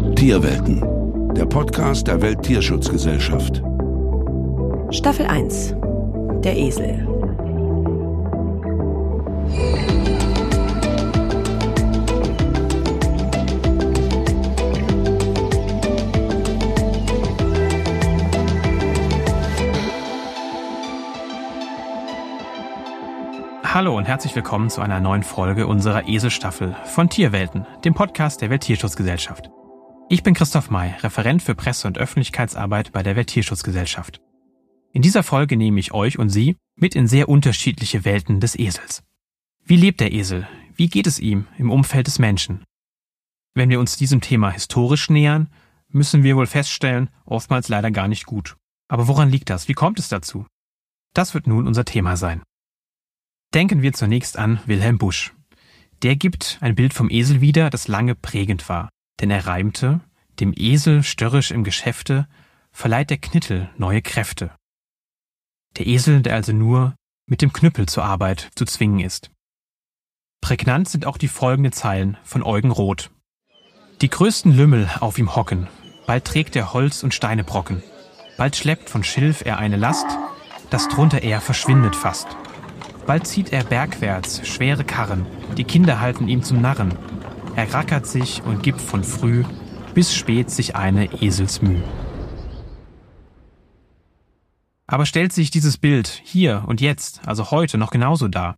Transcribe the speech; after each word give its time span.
Tierwelten, 0.00 1.34
der 1.34 1.46
Podcast 1.46 2.06
der 2.06 2.20
Welttierschutzgesellschaft. 2.20 3.62
Staffel 4.90 5.26
1 5.26 5.74
Der 6.42 6.56
Esel 6.56 7.06
Hallo 23.64 23.96
und 23.96 24.06
herzlich 24.06 24.34
willkommen 24.34 24.70
zu 24.70 24.80
einer 24.80 25.00
neuen 25.00 25.22
Folge 25.22 25.66
unserer 25.66 26.08
Eselstaffel 26.08 26.74
von 26.86 27.08
Tierwelten, 27.08 27.66
dem 27.84 27.94
Podcast 27.94 28.42
der 28.42 28.50
Welttierschutzgesellschaft. 28.50 29.50
Ich 30.12 30.24
bin 30.24 30.34
Christoph 30.34 30.70
May, 30.70 30.90
Referent 31.02 31.40
für 31.40 31.54
Presse- 31.54 31.86
und 31.86 31.96
Öffentlichkeitsarbeit 31.96 32.90
bei 32.90 33.04
der 33.04 33.14
Welttierschutzgesellschaft. 33.14 34.20
In 34.92 35.02
dieser 35.02 35.22
Folge 35.22 35.56
nehme 35.56 35.78
ich 35.78 35.92
euch 35.92 36.18
und 36.18 36.30
Sie 36.30 36.56
mit 36.74 36.96
in 36.96 37.06
sehr 37.06 37.28
unterschiedliche 37.28 38.04
Welten 38.04 38.40
des 38.40 38.58
Esels. 38.58 39.04
Wie 39.64 39.76
lebt 39.76 40.00
der 40.00 40.10
Esel? 40.10 40.48
Wie 40.74 40.88
geht 40.88 41.06
es 41.06 41.20
ihm 41.20 41.46
im 41.58 41.70
Umfeld 41.70 42.08
des 42.08 42.18
Menschen? 42.18 42.64
Wenn 43.54 43.70
wir 43.70 43.78
uns 43.78 43.96
diesem 43.96 44.20
Thema 44.20 44.50
historisch 44.50 45.10
nähern, 45.10 45.48
müssen 45.86 46.24
wir 46.24 46.34
wohl 46.34 46.48
feststellen, 46.48 47.08
oftmals 47.24 47.68
leider 47.68 47.92
gar 47.92 48.08
nicht 48.08 48.26
gut. 48.26 48.56
Aber 48.88 49.06
woran 49.06 49.30
liegt 49.30 49.48
das? 49.48 49.68
Wie 49.68 49.74
kommt 49.74 50.00
es 50.00 50.08
dazu? 50.08 50.44
Das 51.14 51.34
wird 51.34 51.46
nun 51.46 51.68
unser 51.68 51.84
Thema 51.84 52.16
sein. 52.16 52.42
Denken 53.54 53.80
wir 53.80 53.92
zunächst 53.92 54.36
an 54.38 54.58
Wilhelm 54.66 54.98
Busch. 54.98 55.34
Der 56.02 56.16
gibt 56.16 56.58
ein 56.62 56.74
Bild 56.74 56.94
vom 56.94 57.10
Esel 57.10 57.40
wieder, 57.40 57.70
das 57.70 57.86
lange 57.86 58.16
prägend 58.16 58.68
war, 58.68 58.88
denn 59.20 59.30
er 59.30 59.46
reimte, 59.46 60.00
dem 60.38 60.52
Esel 60.56 61.02
störrisch 61.02 61.50
im 61.50 61.64
Geschäfte, 61.64 62.26
verleiht 62.72 63.10
der 63.10 63.18
Knittel 63.18 63.70
neue 63.76 64.02
Kräfte. 64.02 64.50
Der 65.76 65.86
Esel, 65.86 66.22
der 66.22 66.34
also 66.34 66.52
nur 66.52 66.94
mit 67.26 67.42
dem 67.42 67.52
Knüppel 67.52 67.86
zur 67.86 68.04
Arbeit 68.04 68.50
zu 68.56 68.64
zwingen 68.64 69.00
ist. 69.00 69.30
Prägnant 70.40 70.88
sind 70.88 71.06
auch 71.06 71.18
die 71.18 71.28
folgenden 71.28 71.72
Zeilen 71.72 72.16
von 72.24 72.42
Eugen 72.42 72.70
Roth. 72.70 73.10
Die 74.00 74.08
größten 74.08 74.56
Lümmel 74.56 74.90
auf 75.00 75.18
ihm 75.18 75.36
hocken, 75.36 75.68
bald 76.06 76.24
trägt 76.24 76.56
er 76.56 76.72
Holz 76.72 77.02
und 77.02 77.14
Steine 77.14 77.44
brocken, 77.44 77.82
bald 78.38 78.56
schleppt 78.56 78.88
von 78.88 79.04
Schilf 79.04 79.42
er 79.44 79.58
eine 79.58 79.76
Last, 79.76 80.06
das 80.70 80.88
drunter 80.88 81.22
er 81.22 81.40
verschwindet 81.40 81.94
fast. 81.94 82.26
Bald 83.06 83.26
zieht 83.26 83.52
er 83.52 83.64
bergwärts 83.64 84.46
schwere 84.48 84.84
Karren, 84.84 85.26
die 85.56 85.64
Kinder 85.64 86.00
halten 86.00 86.28
ihm 86.28 86.42
zum 86.42 86.60
Narren. 86.60 86.96
Er 87.56 87.72
rackert 87.72 88.06
sich 88.06 88.42
und 88.44 88.62
gibt 88.62 88.80
von 88.80 89.04
früh 89.04 89.44
bis 89.94 90.14
spät 90.14 90.50
sich 90.50 90.76
eine 90.76 91.22
Eselsmüh. 91.22 91.82
Aber 94.86 95.06
stellt 95.06 95.32
sich 95.32 95.50
dieses 95.50 95.78
Bild 95.78 96.20
hier 96.24 96.64
und 96.66 96.80
jetzt, 96.80 97.26
also 97.26 97.50
heute, 97.50 97.78
noch 97.78 97.90
genauso 97.90 98.28
dar? 98.28 98.56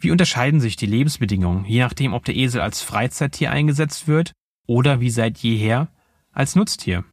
Wie 0.00 0.10
unterscheiden 0.10 0.60
sich 0.60 0.76
die 0.76 0.86
Lebensbedingungen, 0.86 1.64
je 1.64 1.80
nachdem, 1.80 2.14
ob 2.14 2.24
der 2.24 2.36
Esel 2.36 2.60
als 2.60 2.82
Freizeittier 2.82 3.50
eingesetzt 3.50 4.08
wird 4.08 4.32
oder 4.66 5.00
wie 5.00 5.10
seit 5.10 5.38
jeher 5.38 5.88
als 6.32 6.56
Nutztier? 6.56 7.04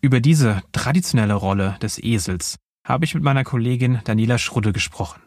Über 0.00 0.20
diese 0.20 0.62
traditionelle 0.72 1.34
Rolle 1.34 1.76
des 1.82 2.02
Esels 2.02 2.56
habe 2.86 3.04
ich 3.04 3.14
mit 3.14 3.22
meiner 3.22 3.44
Kollegin 3.44 4.00
Daniela 4.04 4.38
Schrudde 4.38 4.72
gesprochen. 4.72 5.20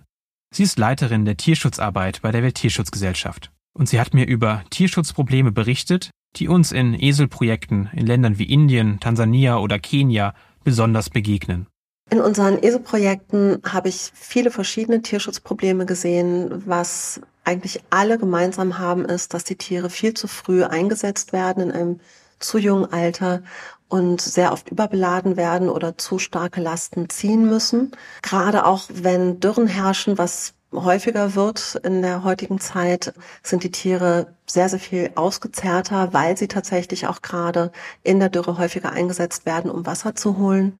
Sie 0.53 0.63
ist 0.63 0.79
Leiterin 0.79 1.25
der 1.25 1.37
Tierschutzarbeit 1.37 2.21
bei 2.21 2.31
der 2.31 2.43
Welttierschutzgesellschaft. 2.43 3.51
Und 3.73 3.89
sie 3.89 3.99
hat 3.99 4.13
mir 4.13 4.27
über 4.27 4.63
Tierschutzprobleme 4.69 5.51
berichtet, 5.51 6.11
die 6.35 6.47
uns 6.47 6.71
in 6.71 6.93
Eselprojekten 6.93 7.89
in 7.93 8.05
Ländern 8.05 8.37
wie 8.37 8.51
Indien, 8.51 8.99
Tansania 8.99 9.57
oder 9.57 9.79
Kenia 9.79 10.33
besonders 10.63 11.09
begegnen. 11.09 11.67
In 12.09 12.19
unseren 12.19 12.61
Eselprojekten 12.61 13.61
habe 13.67 13.89
ich 13.89 14.11
viele 14.13 14.51
verschiedene 14.51 15.01
Tierschutzprobleme 15.01 15.85
gesehen. 15.85 16.63
Was 16.65 17.21
eigentlich 17.43 17.81
alle 17.89 18.17
gemeinsam 18.17 18.77
haben, 18.77 19.05
ist, 19.05 19.33
dass 19.33 19.43
die 19.43 19.55
Tiere 19.55 19.89
viel 19.89 20.13
zu 20.13 20.27
früh 20.27 20.63
eingesetzt 20.63 21.33
werden 21.33 21.63
in 21.63 21.71
einem 21.71 21.99
zu 22.39 22.57
jungen 22.57 22.91
Alter 22.91 23.41
und 23.87 24.21
sehr 24.21 24.51
oft 24.51 24.69
überbeladen 24.69 25.37
werden 25.37 25.69
oder 25.69 25.97
zu 25.97 26.19
starke 26.19 26.61
Lasten 26.61 27.09
ziehen 27.09 27.45
müssen. 27.45 27.91
Gerade 28.21 28.65
auch 28.65 28.89
wenn 28.91 29.39
Dürren 29.39 29.67
herrschen, 29.67 30.17
was 30.17 30.53
häufiger 30.73 31.35
wird 31.35 31.79
in 31.83 32.01
der 32.01 32.23
heutigen 32.23 32.59
Zeit, 32.59 33.13
sind 33.41 33.63
die 33.63 33.71
Tiere 33.71 34.35
sehr, 34.45 34.69
sehr 34.69 34.79
viel 34.79 35.11
ausgezehrter, 35.15 36.13
weil 36.13 36.37
sie 36.37 36.47
tatsächlich 36.47 37.07
auch 37.07 37.21
gerade 37.21 37.71
in 38.03 38.19
der 38.19 38.29
Dürre 38.29 38.57
häufiger 38.57 38.91
eingesetzt 38.91 39.45
werden, 39.45 39.71
um 39.71 39.85
Wasser 39.85 40.15
zu 40.15 40.37
holen. 40.37 40.77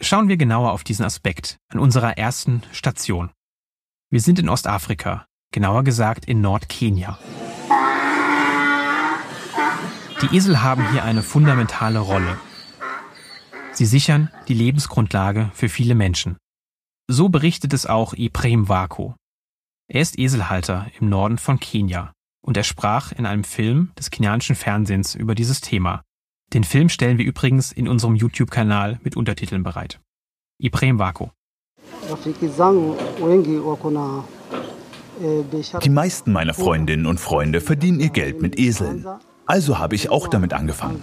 Schauen 0.00 0.28
wir 0.28 0.36
genauer 0.36 0.72
auf 0.72 0.84
diesen 0.84 1.04
Aspekt 1.04 1.58
an 1.68 1.78
unserer 1.78 2.16
ersten 2.16 2.62
Station. 2.72 3.30
Wir 4.10 4.20
sind 4.20 4.38
in 4.38 4.48
Ostafrika, 4.48 5.26
genauer 5.52 5.84
gesagt 5.84 6.24
in 6.24 6.40
Nordkenia. 6.40 7.18
Die 10.22 10.36
Esel 10.36 10.62
haben 10.62 10.90
hier 10.90 11.04
eine 11.04 11.22
fundamentale 11.22 11.98
Rolle. 11.98 12.38
Sie 13.72 13.86
sichern 13.86 14.30
die 14.48 14.54
Lebensgrundlage 14.54 15.50
für 15.54 15.68
viele 15.68 15.94
Menschen. 15.94 16.36
So 17.08 17.28
berichtet 17.28 17.72
es 17.72 17.86
auch 17.86 18.14
Ibrahim 18.14 18.68
Wako. 18.68 19.14
Er 19.92 20.02
ist 20.02 20.20
Eselhalter 20.20 20.86
im 21.00 21.08
Norden 21.08 21.36
von 21.36 21.58
Kenia 21.58 22.12
und 22.46 22.56
er 22.56 22.62
sprach 22.62 23.10
in 23.10 23.26
einem 23.26 23.42
Film 23.42 23.90
des 23.98 24.12
kenianischen 24.12 24.54
Fernsehens 24.54 25.16
über 25.16 25.34
dieses 25.34 25.60
Thema. 25.60 26.02
Den 26.54 26.62
Film 26.62 26.88
stellen 26.88 27.18
wir 27.18 27.24
übrigens 27.24 27.72
in 27.72 27.88
unserem 27.88 28.14
YouTube-Kanal 28.14 29.00
mit 29.02 29.16
Untertiteln 29.16 29.64
bereit. 29.64 29.98
Ibrahim 30.58 31.00
Wako. 31.00 31.32
Die 35.82 35.90
meisten 35.90 36.32
meiner 36.32 36.54
Freundinnen 36.54 37.06
und 37.06 37.18
Freunde 37.18 37.60
verdienen 37.60 37.98
ihr 37.98 38.10
Geld 38.10 38.40
mit 38.40 38.60
Eseln. 38.60 39.04
Also 39.44 39.80
habe 39.80 39.96
ich 39.96 40.08
auch 40.08 40.28
damit 40.28 40.52
angefangen. 40.52 41.02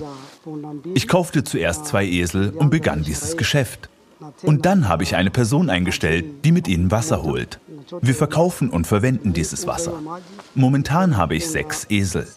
Ich 0.93 1.09
kaufte 1.09 1.43
zuerst 1.43 1.87
zwei 1.87 2.05
Esel 2.05 2.51
und 2.51 2.69
begann 2.69 3.03
dieses 3.03 3.35
Geschäft. 3.35 3.89
Und 4.43 4.65
dann 4.65 4.87
habe 4.87 5.03
ich 5.03 5.17
eine 5.17 5.29
Person 5.29 5.69
eingestellt, 5.69 6.45
die 6.45 6.53
mit 6.53 6.69
ihnen 6.69 6.89
Wasser 6.89 7.23
holt. 7.23 7.59
Wir 8.01 8.15
verkaufen 8.15 8.69
und 8.69 8.87
verwenden 8.87 9.33
dieses 9.33 9.67
Wasser. 9.67 9.93
Momentan 10.55 11.17
habe 11.17 11.35
ich 11.35 11.47
sechs 11.47 11.85
Esel. 11.89 12.27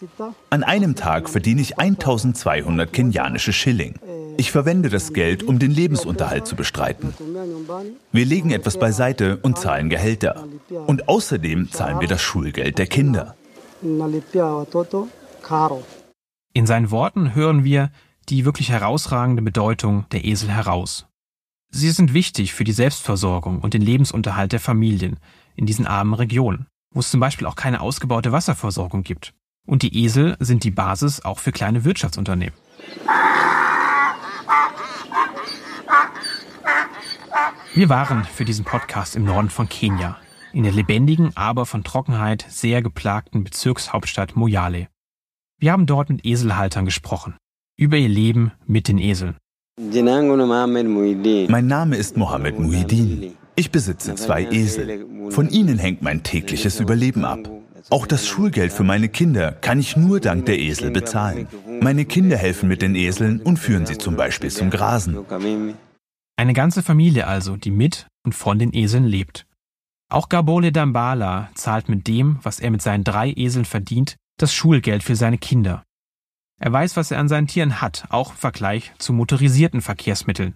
An 0.49 0.63
einem 0.63 0.95
Tag 0.95 1.29
verdiene 1.29 1.61
ich 1.61 1.79
1200 1.79 2.91
kenianische 2.91 3.53
Schilling. 3.53 3.95
Ich 4.37 4.51
verwende 4.51 4.89
das 4.89 5.13
Geld, 5.13 5.43
um 5.43 5.59
den 5.59 5.71
Lebensunterhalt 5.71 6.47
zu 6.47 6.55
bestreiten. 6.55 7.13
Wir 8.11 8.25
legen 8.25 8.51
etwas 8.51 8.79
beiseite 8.79 9.37
und 9.37 9.57
zahlen 9.57 9.89
Gehälter. 9.89 10.47
Und 10.87 11.07
außerdem 11.07 11.71
zahlen 11.71 11.99
wir 11.99 12.07
das 12.07 12.21
Schulgeld 12.21 12.77
der 12.77 12.87
Kinder. 12.87 13.35
In 16.53 16.67
seinen 16.67 16.91
Worten 16.91 17.35
hören 17.35 17.63
wir 17.63 17.91
die 18.29 18.45
wirklich 18.45 18.69
herausragende 18.69 19.41
Bedeutung 19.41 20.05
der 20.11 20.23
Esel 20.25 20.49
heraus. 20.49 21.07
Sie 21.69 21.89
sind 21.91 22.13
wichtig 22.13 22.53
für 22.53 22.65
die 22.65 22.73
Selbstversorgung 22.73 23.59
und 23.59 23.73
den 23.73 23.81
Lebensunterhalt 23.81 24.51
der 24.51 24.59
Familien 24.59 25.17
in 25.61 25.67
diesen 25.67 25.85
armen 25.85 26.15
Regionen, 26.15 26.65
wo 26.91 26.99
es 26.99 27.11
zum 27.11 27.19
Beispiel 27.19 27.45
auch 27.45 27.55
keine 27.55 27.81
ausgebaute 27.81 28.31
Wasserversorgung 28.31 29.03
gibt. 29.03 29.35
Und 29.67 29.83
die 29.83 30.03
Esel 30.03 30.35
sind 30.39 30.63
die 30.63 30.71
Basis 30.71 31.23
auch 31.23 31.37
für 31.37 31.51
kleine 31.51 31.85
Wirtschaftsunternehmen. 31.85 32.55
Wir 37.75 37.89
waren 37.89 38.23
für 38.23 38.43
diesen 38.43 38.65
Podcast 38.65 39.15
im 39.15 39.23
Norden 39.23 39.51
von 39.51 39.69
Kenia, 39.69 40.17
in 40.51 40.63
der 40.63 40.73
lebendigen, 40.73 41.31
aber 41.37 41.67
von 41.67 41.83
Trockenheit 41.83 42.43
sehr 42.49 42.81
geplagten 42.81 43.43
Bezirkshauptstadt 43.43 44.35
Moyale. 44.35 44.87
Wir 45.59 45.73
haben 45.73 45.85
dort 45.85 46.09
mit 46.09 46.25
Eselhaltern 46.25 46.85
gesprochen, 46.85 47.37
über 47.77 47.97
ihr 47.97 48.09
Leben 48.09 48.51
mit 48.65 48.87
den 48.87 48.97
Eseln. 48.97 49.37
Mein 51.49 51.67
Name 51.67 51.95
ist 51.97 52.17
Mohammed 52.17 52.59
Muhidin. 52.59 53.37
Ich 53.61 53.69
besitze 53.69 54.15
zwei 54.15 54.45
Esel. 54.45 55.05
Von 55.29 55.47
ihnen 55.51 55.77
hängt 55.77 56.01
mein 56.01 56.23
tägliches 56.23 56.79
Überleben 56.79 57.25
ab. 57.25 57.47
Auch 57.91 58.07
das 58.07 58.25
Schulgeld 58.27 58.73
für 58.73 58.83
meine 58.83 59.07
Kinder 59.07 59.51
kann 59.51 59.79
ich 59.79 59.95
nur 59.95 60.19
dank 60.19 60.47
der 60.47 60.57
Esel 60.57 60.89
bezahlen. 60.89 61.47
Meine 61.79 62.05
Kinder 62.05 62.37
helfen 62.37 62.67
mit 62.67 62.81
den 62.81 62.95
Eseln 62.95 63.39
und 63.39 63.57
führen 63.57 63.85
sie 63.85 63.99
zum 63.99 64.15
Beispiel 64.15 64.49
zum 64.49 64.71
Grasen. 64.71 65.19
Eine 66.37 66.53
ganze 66.53 66.81
Familie 66.81 67.27
also, 67.27 67.55
die 67.55 67.69
mit 67.69 68.07
und 68.25 68.33
von 68.33 68.57
den 68.57 68.73
Eseln 68.73 69.05
lebt. 69.05 69.45
Auch 70.09 70.27
Gabole 70.27 70.71
Dambala 70.71 71.51
zahlt 71.53 71.87
mit 71.87 72.07
dem, 72.07 72.39
was 72.41 72.59
er 72.59 72.71
mit 72.71 72.81
seinen 72.81 73.03
drei 73.03 73.31
Eseln 73.31 73.65
verdient, 73.65 74.15
das 74.37 74.55
Schulgeld 74.55 75.03
für 75.03 75.15
seine 75.15 75.37
Kinder. 75.37 75.83
Er 76.59 76.73
weiß, 76.73 76.97
was 76.97 77.11
er 77.11 77.19
an 77.19 77.27
seinen 77.27 77.45
Tieren 77.45 77.79
hat, 77.79 78.05
auch 78.09 78.31
im 78.31 78.37
Vergleich 78.37 78.91
zu 78.97 79.13
motorisierten 79.13 79.81
Verkehrsmitteln. 79.81 80.55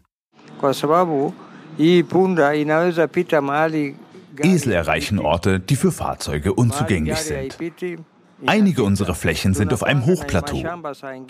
Esel 4.42 4.74
erreichen 4.74 5.20
Orte, 5.20 5.60
die 5.60 5.76
für 5.76 5.92
Fahrzeuge 5.92 6.54
unzugänglich 6.54 7.18
sind. 7.18 7.58
Einige 8.46 8.84
unserer 8.84 9.16
Flächen 9.16 9.54
sind 9.54 9.74
auf 9.74 9.84
einem 9.84 10.06
Hochplateau. 10.06 10.64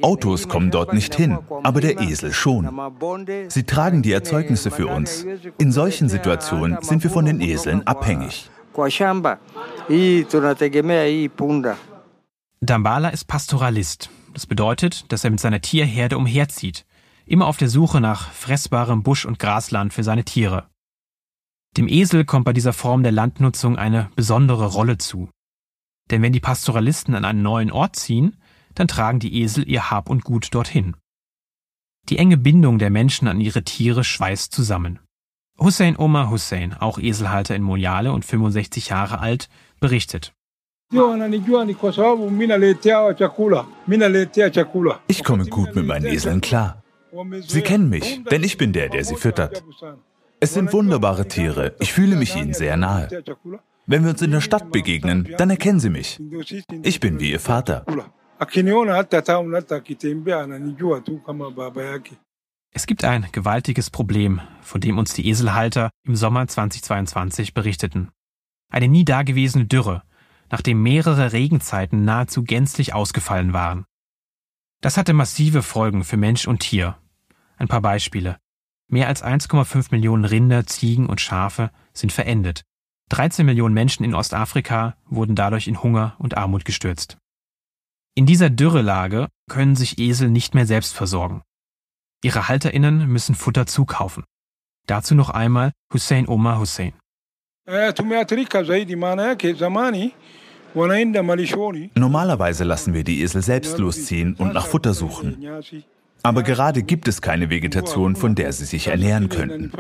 Autos 0.01 0.47
kommen 0.47 0.71
dort 0.71 0.93
nicht 0.93 1.13
hin, 1.13 1.37
aber 1.63 1.79
der 1.79 1.99
Esel 2.01 2.33
schon. 2.33 2.69
Sie 3.47 3.63
tragen 3.63 4.01
die 4.01 4.11
Erzeugnisse 4.11 4.71
für 4.71 4.87
uns. 4.87 5.25
In 5.57 5.71
solchen 5.71 6.09
Situationen 6.09 6.77
sind 6.81 7.03
wir 7.03 7.11
von 7.11 7.25
den 7.25 7.41
Eseln 7.41 7.85
abhängig. 7.85 8.49
Dambala 12.61 13.09
ist 13.09 13.27
Pastoralist. 13.27 14.09
Das 14.33 14.45
bedeutet, 14.45 15.11
dass 15.11 15.23
er 15.23 15.29
mit 15.29 15.39
seiner 15.39 15.61
Tierherde 15.61 16.17
umherzieht, 16.17 16.85
immer 17.25 17.47
auf 17.47 17.57
der 17.57 17.69
Suche 17.69 18.01
nach 18.01 18.31
fressbarem 18.31 19.03
Busch- 19.03 19.25
und 19.25 19.39
Grasland 19.39 19.93
für 19.93 20.03
seine 20.03 20.25
Tiere. 20.25 20.67
Dem 21.77 21.87
Esel 21.87 22.23
kommt 22.25 22.45
bei 22.45 22.53
dieser 22.53 22.73
Form 22.73 23.03
der 23.03 23.11
Landnutzung 23.11 23.77
eine 23.77 24.09
besondere 24.15 24.67
Rolle 24.67 24.97
zu. 24.97 25.29
Denn 26.09 26.21
wenn 26.21 26.33
die 26.33 26.39
Pastoralisten 26.39 27.15
an 27.15 27.25
einen 27.25 27.41
neuen 27.41 27.71
Ort 27.71 27.95
ziehen, 27.95 28.37
dann 28.75 28.87
tragen 28.87 29.19
die 29.19 29.41
Esel 29.41 29.67
ihr 29.67 29.89
Hab 29.91 30.09
und 30.09 30.23
Gut 30.23 30.53
dorthin. 30.53 30.95
Die 32.09 32.17
enge 32.17 32.37
Bindung 32.37 32.77
der 32.77 32.91
Menschen 32.91 33.27
an 33.27 33.41
ihre 33.41 33.63
Tiere 33.63 34.03
schweißt 34.03 34.53
zusammen. 34.53 34.99
Hussein 35.57 35.97
Omar 35.97 36.29
Hussein, 36.29 36.73
auch 36.73 36.99
Eselhalter 36.99 37.55
in 37.55 37.63
Moyale 37.63 38.11
und 38.11 38.25
65 38.25 38.89
Jahre 38.89 39.19
alt, 39.19 39.49
berichtet. 39.79 40.33
Ich 45.07 45.23
komme 45.23 45.45
gut 45.47 45.75
mit 45.75 45.85
meinen 45.87 46.05
Eseln 46.05 46.41
klar. 46.41 46.83
Sie 47.41 47.61
kennen 47.61 47.89
mich, 47.89 48.23
denn 48.25 48.43
ich 48.43 48.57
bin 48.57 48.73
der, 48.73 48.89
der 48.89 49.03
sie 49.03 49.15
füttert. 49.15 49.63
Es 50.39 50.53
sind 50.53 50.73
wunderbare 50.73 51.27
Tiere. 51.27 51.75
Ich 51.79 51.93
fühle 51.93 52.15
mich 52.15 52.35
ihnen 52.35 52.53
sehr 52.53 52.77
nahe. 52.77 53.09
Wenn 53.87 54.03
wir 54.03 54.11
uns 54.11 54.21
in 54.21 54.31
der 54.31 54.41
Stadt 54.41 54.71
begegnen, 54.71 55.33
dann 55.37 55.49
erkennen 55.49 55.79
sie 55.79 55.89
mich. 55.89 56.19
Ich 56.83 56.99
bin 56.99 57.19
wie 57.19 57.31
ihr 57.31 57.39
Vater. 57.39 57.85
Es 62.71 62.87
gibt 62.87 63.03
ein 63.05 63.27
gewaltiges 63.31 63.89
Problem, 63.89 64.41
von 64.61 64.81
dem 64.81 64.97
uns 64.97 65.13
die 65.13 65.27
Eselhalter 65.27 65.91
im 66.03 66.15
Sommer 66.15 66.47
2022 66.47 67.53
berichteten. 67.53 68.09
Eine 68.69 68.89
nie 68.89 69.05
dagewesene 69.05 69.65
Dürre, 69.65 70.03
nachdem 70.51 70.83
mehrere 70.83 71.31
Regenzeiten 71.31 72.03
nahezu 72.03 72.43
gänzlich 72.43 72.93
ausgefallen 72.93 73.53
waren. 73.53 73.85
Das 74.81 74.97
hatte 74.97 75.13
massive 75.13 75.61
Folgen 75.63 76.03
für 76.03 76.17
Mensch 76.17 76.47
und 76.47 76.59
Tier. 76.59 76.97
Ein 77.57 77.67
paar 77.67 77.81
Beispiele. 77.81 78.37
Mehr 78.87 79.07
als 79.07 79.23
1,5 79.23 79.87
Millionen 79.91 80.25
Rinder, 80.25 80.65
Ziegen 80.65 81.07
und 81.07 81.21
Schafe 81.21 81.71
sind 81.93 82.11
verendet. 82.11 82.63
13 83.09 83.45
Millionen 83.45 83.73
Menschen 83.73 84.03
in 84.03 84.15
Ostafrika 84.15 84.95
wurden 85.05 85.35
dadurch 85.35 85.67
in 85.67 85.81
Hunger 85.81 86.15
und 86.19 86.37
Armut 86.37 86.65
gestürzt. 86.65 87.17
In 88.15 88.25
dieser 88.25 88.49
Dürrelage 88.49 89.27
können 89.49 89.75
sich 89.75 89.99
Esel 89.99 90.29
nicht 90.29 90.55
mehr 90.55 90.65
selbst 90.65 90.95
versorgen. 90.95 91.41
Ihre 92.23 92.47
Halterinnen 92.47 93.07
müssen 93.07 93.35
Futter 93.35 93.65
zukaufen. 93.67 94.23
Dazu 94.87 95.15
noch 95.15 95.29
einmal 95.29 95.71
Hussein 95.93 96.27
Omar 96.27 96.59
Hussein. 96.59 96.93
Normalerweise 101.95 102.63
lassen 102.63 102.93
wir 102.93 103.03
die 103.03 103.21
Esel 103.21 103.41
selbst 103.41 103.77
losziehen 103.77 104.35
und 104.35 104.53
nach 104.53 104.67
Futter 104.67 104.93
suchen. 104.93 105.37
Aber 106.25 106.41
gerade 106.41 106.81
gibt 106.81 107.07
es 107.07 107.21
keine 107.21 107.51
Vegetation, 107.51 108.15
von 108.15 108.33
der 108.33 108.51
sie 108.51 108.65
sich 108.65 108.87
ernähren 108.87 109.29
könnten. 109.29 109.71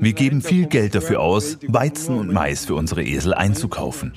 Wir 0.00 0.14
geben 0.14 0.40
viel 0.40 0.66
Geld 0.66 0.94
dafür 0.94 1.20
aus, 1.20 1.58
Weizen 1.68 2.18
und 2.18 2.32
Mais 2.32 2.64
für 2.64 2.74
unsere 2.74 3.04
Esel 3.04 3.34
einzukaufen. 3.34 4.14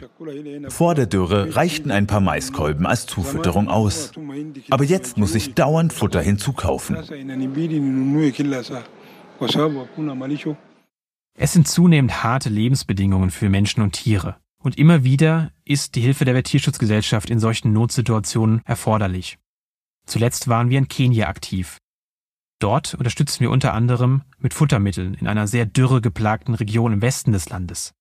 Vor 0.69 0.95
der 0.95 1.05
Dürre 1.05 1.53
reichten 1.53 1.91
ein 1.91 2.07
paar 2.07 2.21
Maiskolben 2.21 2.85
als 2.85 3.07
Zufütterung 3.07 3.67
aus. 3.67 4.13
Aber 4.69 4.85
jetzt 4.85 5.17
muss 5.17 5.35
ich 5.35 5.53
dauernd 5.53 5.91
Futter 5.91 6.21
hinzukaufen. 6.21 6.95
Es 11.35 11.53
sind 11.53 11.67
zunehmend 11.67 12.23
harte 12.23 12.49
Lebensbedingungen 12.49 13.31
für 13.31 13.49
Menschen 13.49 13.83
und 13.83 13.91
Tiere. 13.91 14.37
Und 14.59 14.77
immer 14.77 15.03
wieder 15.03 15.51
ist 15.65 15.95
die 15.95 16.01
Hilfe 16.01 16.23
der 16.23 16.41
Tierschutzgesellschaft 16.41 17.29
in 17.29 17.39
solchen 17.39 17.73
Notsituationen 17.73 18.61
erforderlich. 18.63 19.39
Zuletzt 20.05 20.47
waren 20.47 20.69
wir 20.69 20.77
in 20.77 20.87
Kenia 20.87 21.27
aktiv. 21.27 21.77
Dort 22.59 22.93
unterstützen 22.93 23.41
wir 23.41 23.51
unter 23.51 23.73
anderem 23.73 24.23
mit 24.37 24.53
Futtermitteln 24.53 25.15
in 25.15 25.27
einer 25.27 25.47
sehr 25.47 25.65
dürre 25.65 26.01
geplagten 26.01 26.55
Region 26.55 26.93
im 26.93 27.01
Westen 27.01 27.31
des 27.31 27.49
Landes. 27.49 27.93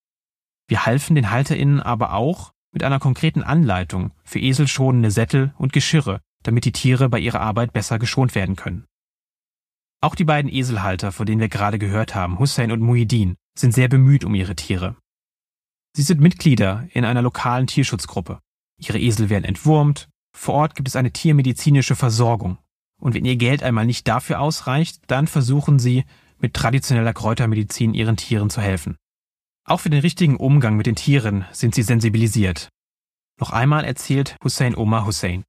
Wir 0.69 0.87
halfen 0.87 1.15
den 1.15 1.31
HalterInnen 1.31 1.81
aber 1.81 2.15
auch 2.15 2.53
mit 2.73 2.85
einer 2.85 3.01
konkreten 3.01 3.43
Anleitung 3.43 4.13
für 4.25 4.39
eselschonende 4.39 5.11
Sättel 5.11 5.53
und 5.59 5.73
Geschirre, 5.73 6.21
damit 6.43 6.65
die 6.65 6.73
Tiere 6.73 7.09
bei 7.09 7.19
ihrer 7.19 7.41
Arbeit 7.41 7.73
besser 7.73 7.99
geschont 7.99 8.35
werden 8.35 8.57
können. 8.57 8.87
Auch 10.01 10.15
die 10.15 10.25
beiden 10.25 10.51
Eselhalter, 10.51 11.13
von 11.13 11.27
denen 11.27 11.41
wir 11.41 11.49
gerade 11.49 11.79
gehört 11.79 12.15
haben, 12.15 12.39
Hussein 12.39 12.73
und 12.73 12.81
Muhidin, 12.81 13.37
sind 13.57 13.73
sehr 13.75 13.89
bemüht 13.89 14.25
um 14.25 14.35
ihre 14.35 14.57
Tiere. 14.57 14.97
Sie 15.95 16.03
sind 16.03 16.21
Mitglieder 16.21 16.89
in 16.93 17.05
einer 17.05 17.23
lokalen 17.23 17.67
Tierschutzgruppe. 17.67 18.41
Ihre 18.79 18.99
Esel 18.99 19.29
werden 19.29 19.45
entwurmt, 19.45 20.09
vor 20.37 20.55
Ort 20.55 20.75
gibt 20.75 20.89
es 20.89 20.97
eine 20.97 21.13
tiermedizinische 21.13 21.97
Versorgung. 21.97 22.59
Und 23.01 23.15
wenn 23.15 23.25
ihr 23.25 23.37
Geld 23.37 23.63
einmal 23.63 23.87
nicht 23.87 24.07
dafür 24.09 24.41
ausreicht, 24.41 25.03
dann 25.09 25.27
versuchen 25.27 25.79
sie, 25.79 26.05
mit 26.39 26.55
traditioneller 26.55 27.13
Kräutermedizin 27.13 27.95
ihren 27.95 28.17
Tieren 28.17 28.51
zu 28.51 28.61
helfen. 28.61 28.97
Auch 29.65 29.81
für 29.81 29.91
den 29.91 30.01
richtigen 30.01 30.37
Umgang 30.37 30.77
mit 30.77 30.87
den 30.87 30.97
Tieren 30.97 31.45
sind 31.53 31.75
sie 31.75 31.83
sensibilisiert. 31.83 32.69
Noch 33.41 33.51
einmal 33.51 33.85
erzählt 33.85 34.37
Hussein 34.43 34.77
Omar 34.77 35.07
Hussein. 35.07 35.45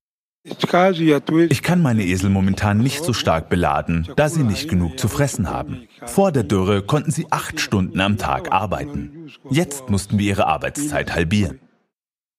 Ich 0.45 1.61
kann 1.61 1.81
meine 1.81 2.03
Esel 2.03 2.29
momentan 2.29 2.79
nicht 2.79 3.03
so 3.03 3.13
stark 3.13 3.49
beladen, 3.49 4.09
da 4.17 4.27
sie 4.27 4.43
nicht 4.43 4.67
genug 4.67 4.99
zu 4.99 5.07
fressen 5.07 5.49
haben. 5.49 5.87
Vor 6.05 6.33
der 6.33 6.43
Dürre 6.43 6.81
konnten 6.81 7.11
sie 7.11 7.27
acht 7.31 7.61
Stunden 7.61 8.01
am 8.01 8.17
Tag 8.17 8.51
arbeiten. 8.51 9.31
Jetzt 9.49 9.89
mussten 9.89 10.19
wir 10.19 10.27
ihre 10.27 10.47
Arbeitszeit 10.47 11.15
halbieren. 11.15 11.61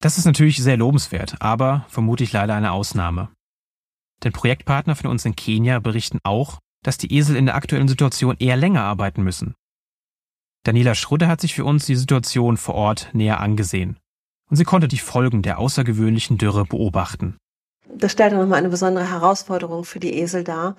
Das 0.00 0.19
ist 0.19 0.25
natürlich 0.25 0.58
sehr 0.58 0.76
lobenswert, 0.76 1.37
aber 1.41 1.87
vermutlich 1.88 2.32
leider 2.32 2.55
eine 2.55 2.73
Ausnahme. 2.73 3.31
Denn 4.23 4.32
Projektpartner 4.32 4.96
von 4.96 5.11
uns 5.11 5.25
in 5.25 5.37
Kenia 5.37 5.79
berichten 5.81 6.19
auch, 6.25 6.58
dass 6.82 6.99
die 6.99 7.12
Esel 7.12 7.37
in 7.37 7.46
der 7.46 7.55
aktuellen 7.55 7.88
Situation 7.88 8.37
eher 8.38 8.56
länger 8.56 8.82
arbeiten 8.82 9.23
müssen. 9.23 9.55
Daniela 10.64 10.94
Schrudde 10.94 11.29
hat 11.29 11.41
sich 11.41 11.55
für 11.55 11.64
uns 11.64 11.87
die 11.87 11.96
Situation 11.96 12.56
vor 12.56 12.75
Ort 12.75 13.11
näher 13.12 13.41
angesehen. 13.41 13.99
Und 14.50 14.56
sie 14.56 14.64
konnte 14.64 14.88
die 14.88 14.99
Folgen 14.99 15.43
der 15.43 15.58
außergewöhnlichen 15.58 16.38
Dürre 16.38 16.64
beobachten. 16.64 17.37
Das 17.88 18.12
stellt 18.12 18.32
nochmal 18.32 18.58
eine 18.58 18.69
besondere 18.70 19.08
Herausforderung 19.08 19.84
für 19.84 20.01
die 20.01 20.15
Esel 20.15 20.44
dar, 20.44 20.77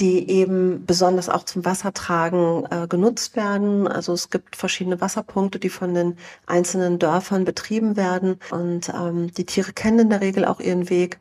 die 0.00 0.28
eben 0.28 0.84
besonders 0.86 1.28
auch 1.28 1.44
zum 1.44 1.64
Wassertragen 1.64 2.66
äh, 2.70 2.86
genutzt 2.88 3.36
werden. 3.36 3.86
Also 3.86 4.12
es 4.12 4.28
gibt 4.30 4.56
verschiedene 4.56 5.00
Wasserpunkte, 5.00 5.60
die 5.60 5.68
von 5.68 5.94
den 5.94 6.16
einzelnen 6.46 6.98
Dörfern 6.98 7.44
betrieben 7.44 7.96
werden. 7.96 8.40
Und 8.50 8.88
ähm, 8.88 9.32
die 9.32 9.46
Tiere 9.46 9.72
kennen 9.72 10.00
in 10.00 10.10
der 10.10 10.20
Regel 10.20 10.44
auch 10.44 10.58
ihren 10.58 10.90
Weg. 10.90 11.20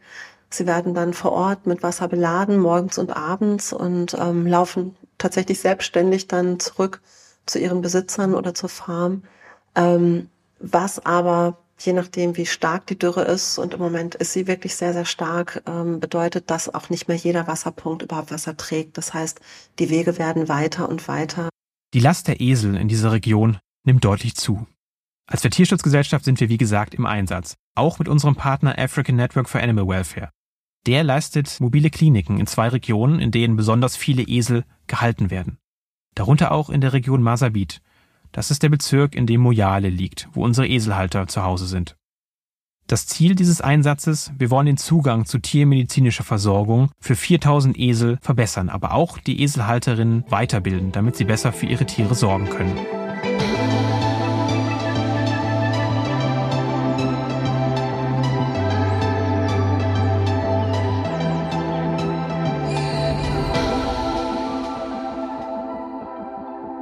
Sie 0.49 0.65
werden 0.65 0.93
dann 0.93 1.13
vor 1.13 1.33
Ort 1.33 1.67
mit 1.67 1.83
Wasser 1.83 2.07
beladen, 2.07 2.59
morgens 2.59 2.97
und 2.97 3.15
abends, 3.15 3.73
und 3.73 4.15
ähm, 4.19 4.47
laufen 4.47 4.95
tatsächlich 5.17 5.59
selbstständig 5.59 6.27
dann 6.27 6.59
zurück 6.59 7.01
zu 7.45 7.59
ihren 7.59 7.81
Besitzern 7.81 8.33
oder 8.33 8.53
zur 8.53 8.69
Farm. 8.69 9.23
Ähm, 9.75 10.29
was 10.59 11.05
aber 11.05 11.57
je 11.85 11.93
nachdem, 11.93 12.37
wie 12.37 12.45
stark 12.45 12.87
die 12.87 12.97
Dürre 12.97 13.23
ist, 13.23 13.57
und 13.57 13.73
im 13.73 13.79
Moment 13.79 14.15
ist 14.15 14.33
sie 14.33 14.47
wirklich 14.47 14.75
sehr, 14.75 14.93
sehr 14.93 15.05
stark, 15.05 15.63
ähm, 15.65 15.99
bedeutet 15.99 16.49
das 16.49 16.73
auch 16.73 16.89
nicht 16.89 17.07
mehr 17.07 17.17
jeder 17.17 17.47
Wasserpunkt 17.47 18.03
überhaupt 18.03 18.31
Wasser 18.31 18.57
trägt. 18.57 18.97
Das 18.97 19.13
heißt, 19.13 19.39
die 19.79 19.89
Wege 19.89 20.17
werden 20.17 20.47
weiter 20.49 20.89
und 20.89 21.07
weiter. 21.07 21.49
Die 21.93 21.99
Last 21.99 22.27
der 22.27 22.41
Esel 22.41 22.75
in 22.75 22.87
dieser 22.87 23.11
Region 23.11 23.57
nimmt 23.83 24.03
deutlich 24.03 24.35
zu. 24.35 24.65
Als 25.27 25.41
der 25.41 25.51
Tierschutzgesellschaft 25.51 26.25
sind 26.25 26.39
wir, 26.39 26.49
wie 26.49 26.57
gesagt, 26.57 26.93
im 26.93 27.05
Einsatz. 27.05 27.55
Auch 27.75 27.99
mit 27.99 28.07
unserem 28.07 28.35
Partner 28.35 28.77
African 28.77 29.15
Network 29.15 29.49
for 29.49 29.61
Animal 29.61 29.87
Welfare. 29.87 30.29
Der 30.85 31.03
leistet 31.03 31.59
mobile 31.61 31.89
Kliniken 31.89 32.39
in 32.39 32.47
zwei 32.47 32.67
Regionen, 32.67 33.19
in 33.19 33.31
denen 33.31 33.55
besonders 33.55 33.95
viele 33.95 34.23
Esel 34.23 34.65
gehalten 34.87 35.31
werden. 35.31 35.57
Darunter 36.13 36.51
auch 36.51 36.69
in 36.69 36.81
der 36.81 36.93
Region 36.93 37.23
Masabit, 37.23 37.81
das 38.33 38.49
ist 38.51 38.63
der 38.63 38.69
Bezirk, 38.69 39.15
in 39.15 39.27
dem 39.27 39.41
Mojale 39.41 39.89
liegt, 39.89 40.27
wo 40.33 40.43
unsere 40.43 40.67
Eselhalter 40.67 41.27
zu 41.27 41.43
Hause 41.43 41.67
sind. 41.67 41.95
Das 42.87 43.07
Ziel 43.07 43.35
dieses 43.35 43.61
Einsatzes, 43.61 44.33
wir 44.37 44.49
wollen 44.49 44.65
den 44.65 44.77
Zugang 44.77 45.25
zu 45.25 45.37
tiermedizinischer 45.37 46.23
Versorgung 46.23 46.89
für 46.99 47.15
4000 47.15 47.79
Esel 47.79 48.17
verbessern, 48.21 48.69
aber 48.69 48.93
auch 48.93 49.19
die 49.19 49.41
Eselhalterinnen 49.41 50.25
weiterbilden, 50.29 50.91
damit 50.91 51.15
sie 51.15 51.23
besser 51.23 51.53
für 51.53 51.67
ihre 51.67 51.85
Tiere 51.85 52.15
sorgen 52.15 52.49
können. 52.49 52.75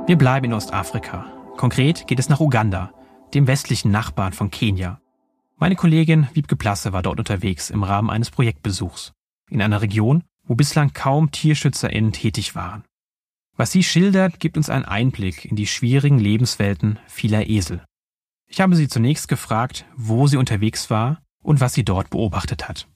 Wir 0.07 0.17
bleiben 0.17 0.45
in 0.47 0.53
Ostafrika 0.53 1.25
Konkret 1.61 2.07
geht 2.07 2.17
es 2.17 2.27
nach 2.27 2.39
Uganda, 2.39 2.91
dem 3.35 3.45
westlichen 3.45 3.91
Nachbarn 3.91 4.33
von 4.33 4.49
Kenia. 4.49 4.99
Meine 5.57 5.75
Kollegin 5.75 6.27
Wiebke 6.33 6.55
Plasse 6.55 6.91
war 6.91 7.03
dort 7.03 7.19
unterwegs 7.19 7.69
im 7.69 7.83
Rahmen 7.83 8.09
eines 8.09 8.31
Projektbesuchs 8.31 9.13
in 9.47 9.61
einer 9.61 9.83
Region, 9.83 10.23
wo 10.43 10.55
bislang 10.55 10.91
kaum 10.91 11.29
TierschützerInnen 11.29 12.13
tätig 12.13 12.55
waren. 12.55 12.83
Was 13.57 13.71
sie 13.71 13.83
schildert, 13.83 14.39
gibt 14.39 14.57
uns 14.57 14.71
einen 14.71 14.85
Einblick 14.85 15.45
in 15.45 15.55
die 15.55 15.67
schwierigen 15.67 16.17
Lebenswelten 16.17 16.97
vieler 17.05 17.47
Esel. 17.47 17.85
Ich 18.47 18.59
habe 18.59 18.75
sie 18.75 18.87
zunächst 18.87 19.27
gefragt, 19.27 19.85
wo 19.95 20.25
sie 20.25 20.37
unterwegs 20.37 20.89
war 20.89 21.21
und 21.43 21.61
was 21.61 21.75
sie 21.75 21.85
dort 21.85 22.09
beobachtet 22.09 22.67
hat. 22.67 22.87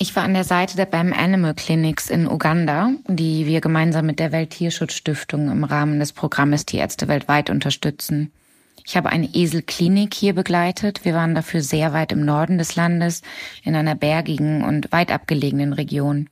Ich 0.00 0.14
war 0.14 0.22
an 0.22 0.32
der 0.32 0.44
Seite 0.44 0.76
der 0.76 0.86
BAM 0.86 1.12
Animal 1.12 1.54
Clinics 1.54 2.08
in 2.08 2.28
Uganda, 2.28 2.92
die 3.08 3.46
wir 3.46 3.60
gemeinsam 3.60 4.06
mit 4.06 4.20
der 4.20 4.30
Welttierschutzstiftung 4.30 5.50
im 5.50 5.64
Rahmen 5.64 5.98
des 5.98 6.12
Programmes 6.12 6.64
Tierärzte 6.64 7.08
weltweit 7.08 7.50
unterstützen. 7.50 8.30
Ich 8.86 8.96
habe 8.96 9.08
eine 9.08 9.28
Eselklinik 9.34 10.14
hier 10.14 10.34
begleitet. 10.34 11.04
Wir 11.04 11.14
waren 11.14 11.34
dafür 11.34 11.62
sehr 11.62 11.92
weit 11.92 12.12
im 12.12 12.24
Norden 12.24 12.58
des 12.58 12.76
Landes, 12.76 13.22
in 13.64 13.74
einer 13.74 13.96
bergigen 13.96 14.62
und 14.62 14.92
weit 14.92 15.10
abgelegenen 15.10 15.72
Region. 15.72 16.30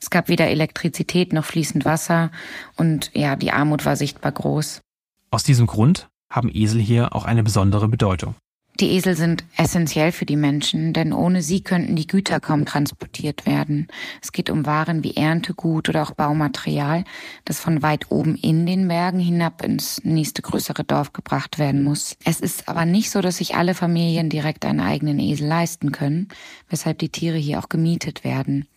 Es 0.00 0.10
gab 0.10 0.26
weder 0.26 0.48
Elektrizität 0.48 1.32
noch 1.32 1.44
fließend 1.44 1.84
Wasser 1.84 2.32
und 2.76 3.12
ja, 3.14 3.36
die 3.36 3.52
Armut 3.52 3.86
war 3.86 3.94
sichtbar 3.94 4.32
groß. 4.32 4.80
Aus 5.30 5.44
diesem 5.44 5.68
Grund 5.68 6.08
haben 6.28 6.50
Esel 6.52 6.80
hier 6.80 7.14
auch 7.14 7.26
eine 7.26 7.44
besondere 7.44 7.86
Bedeutung. 7.86 8.34
Die 8.80 8.90
Esel 8.90 9.16
sind 9.16 9.42
essentiell 9.56 10.12
für 10.12 10.24
die 10.24 10.36
Menschen, 10.36 10.92
denn 10.92 11.12
ohne 11.12 11.42
sie 11.42 11.62
könnten 11.62 11.96
die 11.96 12.06
Güter 12.06 12.38
kaum 12.38 12.64
transportiert 12.64 13.44
werden. 13.44 13.88
Es 14.22 14.30
geht 14.30 14.50
um 14.50 14.66
Waren 14.66 15.02
wie 15.02 15.16
Erntegut 15.16 15.88
oder 15.88 16.04
auch 16.04 16.12
Baumaterial, 16.12 17.02
das 17.44 17.58
von 17.58 17.82
weit 17.82 18.12
oben 18.12 18.36
in 18.36 18.66
den 18.66 18.86
Bergen 18.86 19.18
hinab 19.18 19.64
ins 19.64 20.04
nächste 20.04 20.42
größere 20.42 20.84
Dorf 20.84 21.12
gebracht 21.12 21.58
werden 21.58 21.82
muss. 21.82 22.16
Es 22.24 22.38
ist 22.38 22.68
aber 22.68 22.84
nicht 22.84 23.10
so, 23.10 23.20
dass 23.20 23.38
sich 23.38 23.56
alle 23.56 23.74
Familien 23.74 24.30
direkt 24.30 24.64
einen 24.64 24.80
eigenen 24.80 25.18
Esel 25.18 25.48
leisten 25.48 25.90
können, 25.90 26.28
weshalb 26.68 27.00
die 27.00 27.08
Tiere 27.08 27.36
hier 27.36 27.58
auch 27.58 27.68
gemietet 27.68 28.22
werden. 28.22 28.68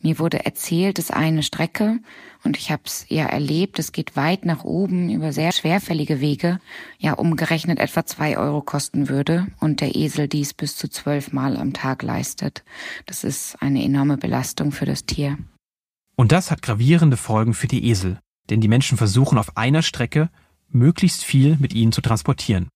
Mir 0.00 0.18
wurde 0.18 0.44
erzählt, 0.44 0.98
ist 0.98 1.14
eine 1.14 1.42
Strecke 1.42 1.98
und 2.46 2.56
ich 2.56 2.70
habe 2.70 2.82
es 2.86 3.04
ja 3.08 3.26
erlebt, 3.26 3.78
es 3.78 3.92
geht 3.92 4.16
weit 4.16 4.46
nach 4.46 4.64
oben 4.64 5.10
über 5.10 5.32
sehr 5.32 5.52
schwerfällige 5.52 6.20
Wege, 6.20 6.60
ja 6.98 7.12
umgerechnet 7.12 7.78
etwa 7.78 8.06
zwei 8.06 8.38
Euro 8.38 8.62
kosten 8.62 9.08
würde 9.08 9.48
und 9.60 9.80
der 9.80 9.94
Esel 9.94 10.28
dies 10.28 10.54
bis 10.54 10.76
zu 10.76 10.88
zwölf 10.88 11.32
Mal 11.32 11.56
am 11.56 11.74
Tag 11.74 12.02
leistet. 12.02 12.64
Das 13.04 13.24
ist 13.24 13.60
eine 13.60 13.84
enorme 13.84 14.16
Belastung 14.16 14.72
für 14.72 14.86
das 14.86 15.04
Tier. 15.04 15.36
Und 16.16 16.32
das 16.32 16.50
hat 16.50 16.62
gravierende 16.62 17.18
Folgen 17.18 17.52
für 17.52 17.66
die 17.66 17.88
Esel, 17.90 18.18
denn 18.48 18.60
die 18.60 18.68
Menschen 18.68 18.96
versuchen 18.96 19.36
auf 19.36 19.56
einer 19.56 19.82
Strecke 19.82 20.30
möglichst 20.70 21.24
viel 21.24 21.56
mit 21.60 21.74
ihnen 21.74 21.92
zu 21.92 22.00
transportieren. 22.00 22.68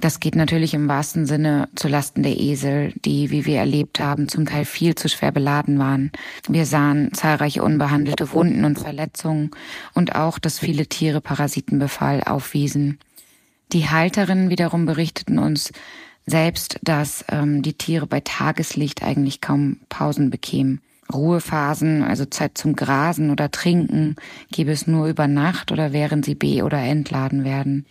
Das 0.00 0.20
geht 0.20 0.34
natürlich 0.34 0.74
im 0.74 0.88
wahrsten 0.88 1.24
Sinne 1.24 1.68
zu 1.76 1.88
Lasten 1.88 2.22
der 2.22 2.38
Esel, 2.38 2.92
die, 3.04 3.30
wie 3.30 3.46
wir 3.46 3.58
erlebt 3.58 4.00
haben, 4.00 4.28
zum 4.28 4.44
Teil 4.44 4.64
viel 4.64 4.94
zu 4.94 5.08
schwer 5.08 5.32
beladen 5.32 5.78
waren. 5.78 6.10
Wir 6.48 6.66
sahen 6.66 7.12
zahlreiche 7.12 7.62
unbehandelte 7.62 8.32
Wunden 8.32 8.64
und 8.64 8.78
Verletzungen 8.78 9.50
und 9.94 10.14
auch, 10.14 10.38
dass 10.38 10.58
viele 10.58 10.86
Tiere 10.86 11.20
Parasitenbefall 11.20 12.22
aufwiesen. 12.24 12.98
Die 13.72 13.88
Halterinnen 13.88 14.50
wiederum 14.50 14.84
berichteten 14.84 15.38
uns 15.38 15.72
selbst, 16.26 16.78
dass 16.82 17.24
ähm, 17.30 17.62
die 17.62 17.74
Tiere 17.74 18.06
bei 18.06 18.20
Tageslicht 18.20 19.02
eigentlich 19.02 19.40
kaum 19.40 19.78
Pausen 19.88 20.30
bekämen. 20.30 20.80
Ruhephasen, 21.12 22.02
also 22.02 22.24
Zeit 22.24 22.56
zum 22.56 22.76
Grasen 22.76 23.30
oder 23.30 23.50
Trinken, 23.50 24.16
gäbe 24.50 24.72
es 24.72 24.86
nur 24.86 25.06
über 25.06 25.28
Nacht 25.28 25.70
oder 25.70 25.92
während 25.92 26.24
sie 26.24 26.34
be- 26.34 26.64
oder 26.64 26.78
entladen 26.78 27.44
werden. 27.44 27.86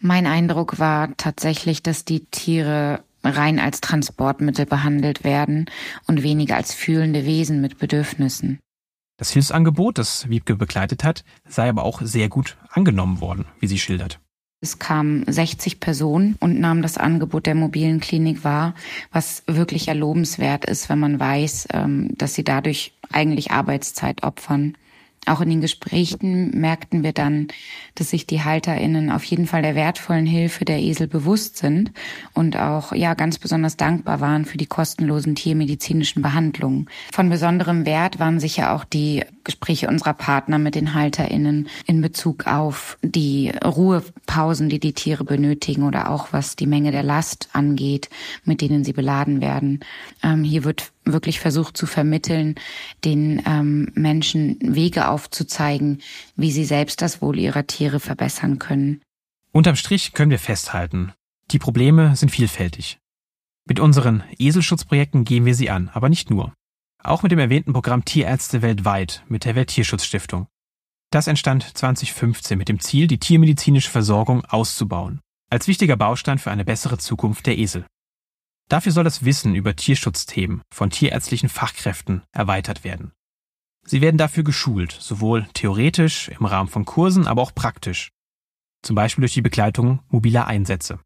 Mein 0.00 0.26
Eindruck 0.26 0.78
war 0.78 1.16
tatsächlich, 1.16 1.82
dass 1.82 2.04
die 2.04 2.24
Tiere 2.26 3.02
rein 3.24 3.58
als 3.58 3.80
Transportmittel 3.80 4.64
behandelt 4.64 5.24
werden 5.24 5.66
und 6.06 6.22
weniger 6.22 6.56
als 6.56 6.72
fühlende 6.72 7.24
Wesen 7.24 7.60
mit 7.60 7.78
Bedürfnissen. 7.78 8.60
Das 9.18 9.32
Hilfsangebot, 9.32 9.98
das 9.98 10.28
Wiebke 10.28 10.54
begleitet 10.54 11.02
hat, 11.02 11.24
sei 11.48 11.68
aber 11.68 11.82
auch 11.82 12.00
sehr 12.02 12.28
gut 12.28 12.56
angenommen 12.70 13.20
worden, 13.20 13.46
wie 13.58 13.66
sie 13.66 13.78
schildert. 13.78 14.20
Es 14.60 14.78
kamen 14.78 15.24
60 15.26 15.78
Personen 15.78 16.36
und 16.40 16.58
nahmen 16.58 16.82
das 16.82 16.98
Angebot 16.98 17.46
der 17.46 17.54
mobilen 17.54 18.00
Klinik 18.00 18.42
wahr, 18.42 18.74
was 19.12 19.44
wirklich 19.46 19.88
erlobenswert 19.88 20.64
ist, 20.64 20.88
wenn 20.88 20.98
man 20.98 21.20
weiß, 21.20 21.68
ähm, 21.72 22.10
dass 22.16 22.34
sie 22.34 22.44
dadurch 22.44 22.92
eigentlich 23.12 23.52
Arbeitszeit 23.52 24.22
opfern. 24.24 24.76
Auch 25.26 25.40
in 25.40 25.50
den 25.50 25.60
Gesprächen 25.60 26.58
merkten 26.58 27.02
wir 27.02 27.12
dann, 27.12 27.48
dass 27.94 28.10
sich 28.10 28.26
die 28.26 28.42
HalterInnen 28.42 29.10
auf 29.10 29.24
jeden 29.24 29.46
Fall 29.46 29.62
der 29.62 29.74
wertvollen 29.74 30.26
Hilfe 30.26 30.64
der 30.64 30.78
Esel 30.80 31.06
bewusst 31.06 31.58
sind 31.58 31.92
und 32.34 32.56
auch, 32.56 32.92
ja, 32.92 33.14
ganz 33.14 33.38
besonders 33.38 33.76
dankbar 33.76 34.20
waren 34.20 34.44
für 34.44 34.56
die 34.56 34.66
kostenlosen 34.66 35.34
tiermedizinischen 35.34 36.22
Behandlungen. 36.22 36.88
Von 37.12 37.28
besonderem 37.28 37.84
Wert 37.84 38.18
waren 38.18 38.40
sicher 38.40 38.72
auch 38.72 38.84
die 38.84 39.24
Gespräche 39.44 39.88
unserer 39.88 40.14
Partner 40.14 40.58
mit 40.58 40.74
den 40.74 40.94
HalterInnen 40.94 41.68
in 41.86 42.00
Bezug 42.00 42.46
auf 42.46 42.98
die 43.02 43.50
Ruhepausen, 43.64 44.68
die 44.68 44.80
die 44.80 44.92
Tiere 44.92 45.24
benötigen 45.24 45.82
oder 45.82 46.10
auch 46.10 46.32
was 46.32 46.56
die 46.56 46.66
Menge 46.66 46.92
der 46.92 47.02
Last 47.02 47.48
angeht, 47.52 48.08
mit 48.44 48.60
denen 48.60 48.84
sie 48.84 48.92
beladen 48.92 49.40
werden. 49.40 49.80
Ähm, 50.22 50.44
hier 50.44 50.64
wird 50.64 50.92
wirklich 51.12 51.40
versucht 51.40 51.76
zu 51.76 51.86
vermitteln, 51.86 52.54
den 53.04 53.42
ähm, 53.46 53.90
Menschen 53.94 54.58
Wege 54.60 55.08
aufzuzeigen, 55.08 56.00
wie 56.36 56.52
sie 56.52 56.64
selbst 56.64 57.02
das 57.02 57.22
Wohl 57.22 57.38
ihrer 57.38 57.66
Tiere 57.66 58.00
verbessern 58.00 58.58
können. 58.58 59.02
Unterm 59.52 59.76
Strich 59.76 60.12
können 60.12 60.30
wir 60.30 60.38
festhalten, 60.38 61.12
die 61.50 61.58
Probleme 61.58 62.14
sind 62.16 62.30
vielfältig. 62.30 62.98
Mit 63.66 63.80
unseren 63.80 64.22
Eselschutzprojekten 64.38 65.24
gehen 65.24 65.44
wir 65.44 65.54
sie 65.54 65.70
an, 65.70 65.90
aber 65.92 66.08
nicht 66.08 66.30
nur. 66.30 66.54
Auch 67.02 67.22
mit 67.22 67.32
dem 67.32 67.38
erwähnten 67.38 67.72
Programm 67.72 68.04
Tierärzte 68.04 68.62
weltweit 68.62 69.22
mit 69.28 69.44
der 69.44 69.54
Welttierschutzstiftung. 69.54 70.46
Das 71.10 71.26
entstand 71.26 71.76
2015 71.76 72.58
mit 72.58 72.68
dem 72.68 72.80
Ziel, 72.80 73.06
die 73.06 73.18
tiermedizinische 73.18 73.90
Versorgung 73.90 74.44
auszubauen, 74.44 75.20
als 75.48 75.68
wichtiger 75.68 75.96
Baustein 75.96 76.38
für 76.38 76.50
eine 76.50 76.64
bessere 76.64 76.98
Zukunft 76.98 77.46
der 77.46 77.58
Esel. 77.58 77.86
Dafür 78.68 78.92
soll 78.92 79.04
das 79.04 79.24
Wissen 79.24 79.54
über 79.54 79.74
Tierschutzthemen 79.74 80.60
von 80.72 80.90
tierärztlichen 80.90 81.48
Fachkräften 81.48 82.22
erweitert 82.32 82.84
werden. 82.84 83.12
Sie 83.86 84.02
werden 84.02 84.18
dafür 84.18 84.44
geschult, 84.44 84.92
sowohl 84.92 85.48
theoretisch 85.54 86.28
im 86.28 86.44
Rahmen 86.44 86.68
von 86.68 86.84
Kursen, 86.84 87.26
aber 87.26 87.40
auch 87.40 87.54
praktisch. 87.54 88.10
Zum 88.82 88.94
Beispiel 88.94 89.22
durch 89.22 89.32
die 89.32 89.40
Begleitung 89.40 90.00
mobiler 90.08 90.46
Einsätze. 90.46 91.00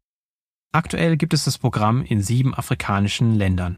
Aktuell 0.73 1.15
gibt 1.15 1.33
es 1.33 1.45
das 1.45 1.57
Programm 1.57 2.03
in 2.03 2.21
sieben 2.21 2.53
afrikanischen 2.53 3.33
Ländern. 3.35 3.77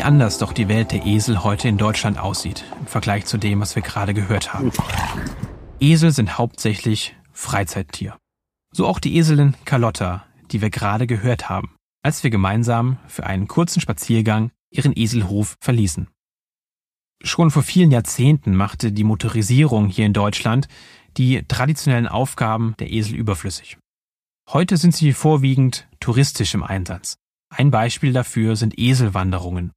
Wie 0.03 0.07
anders 0.07 0.38
doch 0.38 0.51
die 0.51 0.67
Welt 0.67 0.91
der 0.91 1.05
Esel 1.05 1.45
heute 1.45 1.69
in 1.69 1.77
Deutschland 1.77 2.19
aussieht, 2.19 2.65
im 2.77 2.88
Vergleich 2.88 3.24
zu 3.24 3.38
dem, 3.38 3.62
was 3.62 3.77
wir 3.77 3.83
gerade 3.83 4.13
gehört 4.13 4.53
haben. 4.53 4.74
Esel 5.79 6.12
sind 6.12 6.38
hauptsächlich 6.38 7.15
Freizeittier. 7.31 8.17
So 8.74 8.86
auch 8.86 9.00
die 9.00 9.15
Eselin 9.15 9.55
Carlotta, 9.63 10.25
die 10.51 10.62
wir 10.62 10.72
gerade 10.72 11.07
gehört 11.07 11.48
haben, 11.48 11.77
als 12.03 12.22
wir 12.22 12.31
gemeinsam 12.31 12.98
für 13.07 13.25
einen 13.25 13.48
kurzen 13.48 13.79
Spaziergang 13.79 14.51
ihren 14.69 14.91
Eselhof 14.93 15.55
verließen. 15.62 16.10
Schon 17.24 17.50
vor 17.50 17.63
vielen 17.63 17.91
Jahrzehnten 17.91 18.57
machte 18.57 18.91
die 18.91 19.05
Motorisierung 19.05 19.88
hier 19.88 20.05
in 20.05 20.12
Deutschland 20.12 20.67
die 21.15 21.48
traditionellen 21.48 22.10
Aufgaben 22.10 22.75
der 22.77 22.91
Esel 22.91 23.15
überflüssig. 23.15 23.77
Heute 24.50 24.75
sind 24.75 24.93
sie 24.93 25.13
vorwiegend 25.13 25.88
touristisch 26.01 26.55
im 26.55 26.63
Einsatz. 26.63 27.15
Ein 27.50 27.72
Beispiel 27.72 28.12
dafür 28.12 28.57
sind 28.57 28.77
Eselwanderungen, 28.77 29.72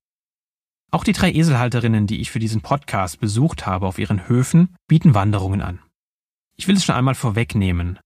auch 0.97 1.05
die 1.05 1.13
drei 1.13 1.31
Eselhalterinnen, 1.31 2.07
die 2.07 2.23
ich 2.23 2.31
für 2.31 2.39
diesen 2.39 2.63
Podcast 2.63 3.21
besucht 3.21 3.67
habe 3.67 3.87
auf 3.87 3.99
ihren 3.99 4.31
Höfen, 4.31 4.75
bieten 4.89 5.13
Wanderungen 5.13 5.61
an. 5.61 5.81
Ich 6.57 6.69
will 6.69 6.77
es 6.77 6.87
schon 6.87 6.95
einmal 6.95 7.15
vorwegnehmen. 7.15 7.99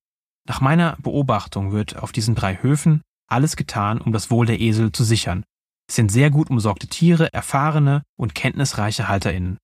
Nach 0.49 0.61
meiner 0.61 0.97
Beobachtung 1.00 1.70
wird 1.70 1.97
auf 1.97 2.11
diesen 2.11 2.35
drei 2.35 2.61
Höfen 2.61 3.00
alles 3.28 3.54
getan, 3.54 4.00
um 4.00 4.11
das 4.11 4.32
Wohl 4.32 4.44
der 4.44 4.59
Esel 4.59 4.90
zu 4.90 5.04
sichern. 5.04 5.44
Es 5.88 5.94
sind 5.94 6.11
sehr 6.11 6.30
gut 6.30 6.50
umsorgte 6.50 6.88
Tiere, 6.88 7.32
erfahrene 7.32 8.02
und 8.18 8.35
kenntnisreiche 8.35 9.06
HalterInnen. 9.06 9.59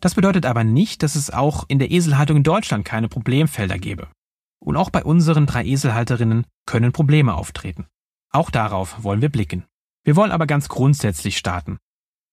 Das 0.00 0.14
bedeutet 0.14 0.46
aber 0.46 0.64
nicht, 0.64 1.02
dass 1.02 1.16
es 1.16 1.30
auch 1.30 1.66
in 1.68 1.78
der 1.78 1.90
Eselhaltung 1.90 2.38
in 2.38 2.44
Deutschland 2.44 2.86
keine 2.86 3.10
Problemfelder 3.10 3.78
gäbe. 3.78 4.08
Und 4.58 4.78
auch 4.78 4.88
bei 4.88 5.04
unseren 5.04 5.44
drei 5.44 5.66
Eselhalterinnen 5.66 6.46
können 6.64 6.92
Probleme 6.92 7.34
auftreten. 7.34 7.84
Auch 8.32 8.50
darauf 8.50 9.04
wollen 9.04 9.20
wir 9.20 9.28
blicken. 9.28 9.66
Wir 10.02 10.16
wollen 10.16 10.32
aber 10.32 10.46
ganz 10.46 10.70
grundsätzlich 10.70 11.36
starten. 11.36 11.76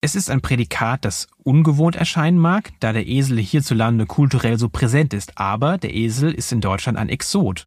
Es 0.04 0.16
ist 0.16 0.30
ein 0.30 0.42
Prädikat, 0.42 1.06
das 1.06 1.28
ungewohnt 1.46 1.96
erscheinen 1.96 2.38
mag, 2.38 2.74
da 2.82 2.92
der 2.92 3.08
Esel 3.08 3.40
hierzulande 3.40 4.06
kulturell 4.06 4.60
so 4.60 4.68
präsent 4.68 5.14
ist, 5.14 5.38
aber 5.38 5.78
der 5.78 5.94
Esel 5.94 6.34
ist 6.34 6.52
in 6.52 6.60
Deutschland 6.60 6.98
ein 6.98 7.08
Exot. 7.08 7.64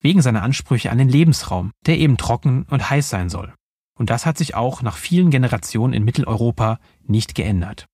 Wegen 0.00 0.22
seiner 0.22 0.42
Ansprüche 0.42 0.90
an 0.90 0.96
den 0.96 1.10
Lebensraum, 1.10 1.72
der 1.84 1.98
eben 1.98 2.16
trocken 2.16 2.62
und 2.70 2.88
heiß 2.88 3.10
sein 3.10 3.28
soll. 3.28 3.52
Und 3.98 4.08
das 4.08 4.24
hat 4.24 4.38
sich 4.38 4.54
auch 4.54 4.80
nach 4.80 4.96
vielen 4.96 5.30
Generationen 5.30 5.92
in 5.92 6.02
Mitteleuropa 6.02 6.80
nicht 7.02 7.34
geändert. 7.34 7.84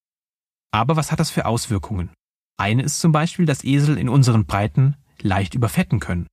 Aber 0.71 0.95
was 0.95 1.11
hat 1.11 1.19
das 1.19 1.31
für 1.31 1.47
Auswirkungen? 1.47 2.11
Eine 2.57 2.85
ist 2.85 3.01
zum 3.01 3.11
Beispiel, 3.11 3.47
dass 3.47 3.65
Esel 3.65 3.99
in 3.99 4.09
unseren 4.09 4.47
Breiten 4.47 4.95
leicht 5.21 5.57
überfetten 5.57 5.99
können. 5.99 6.29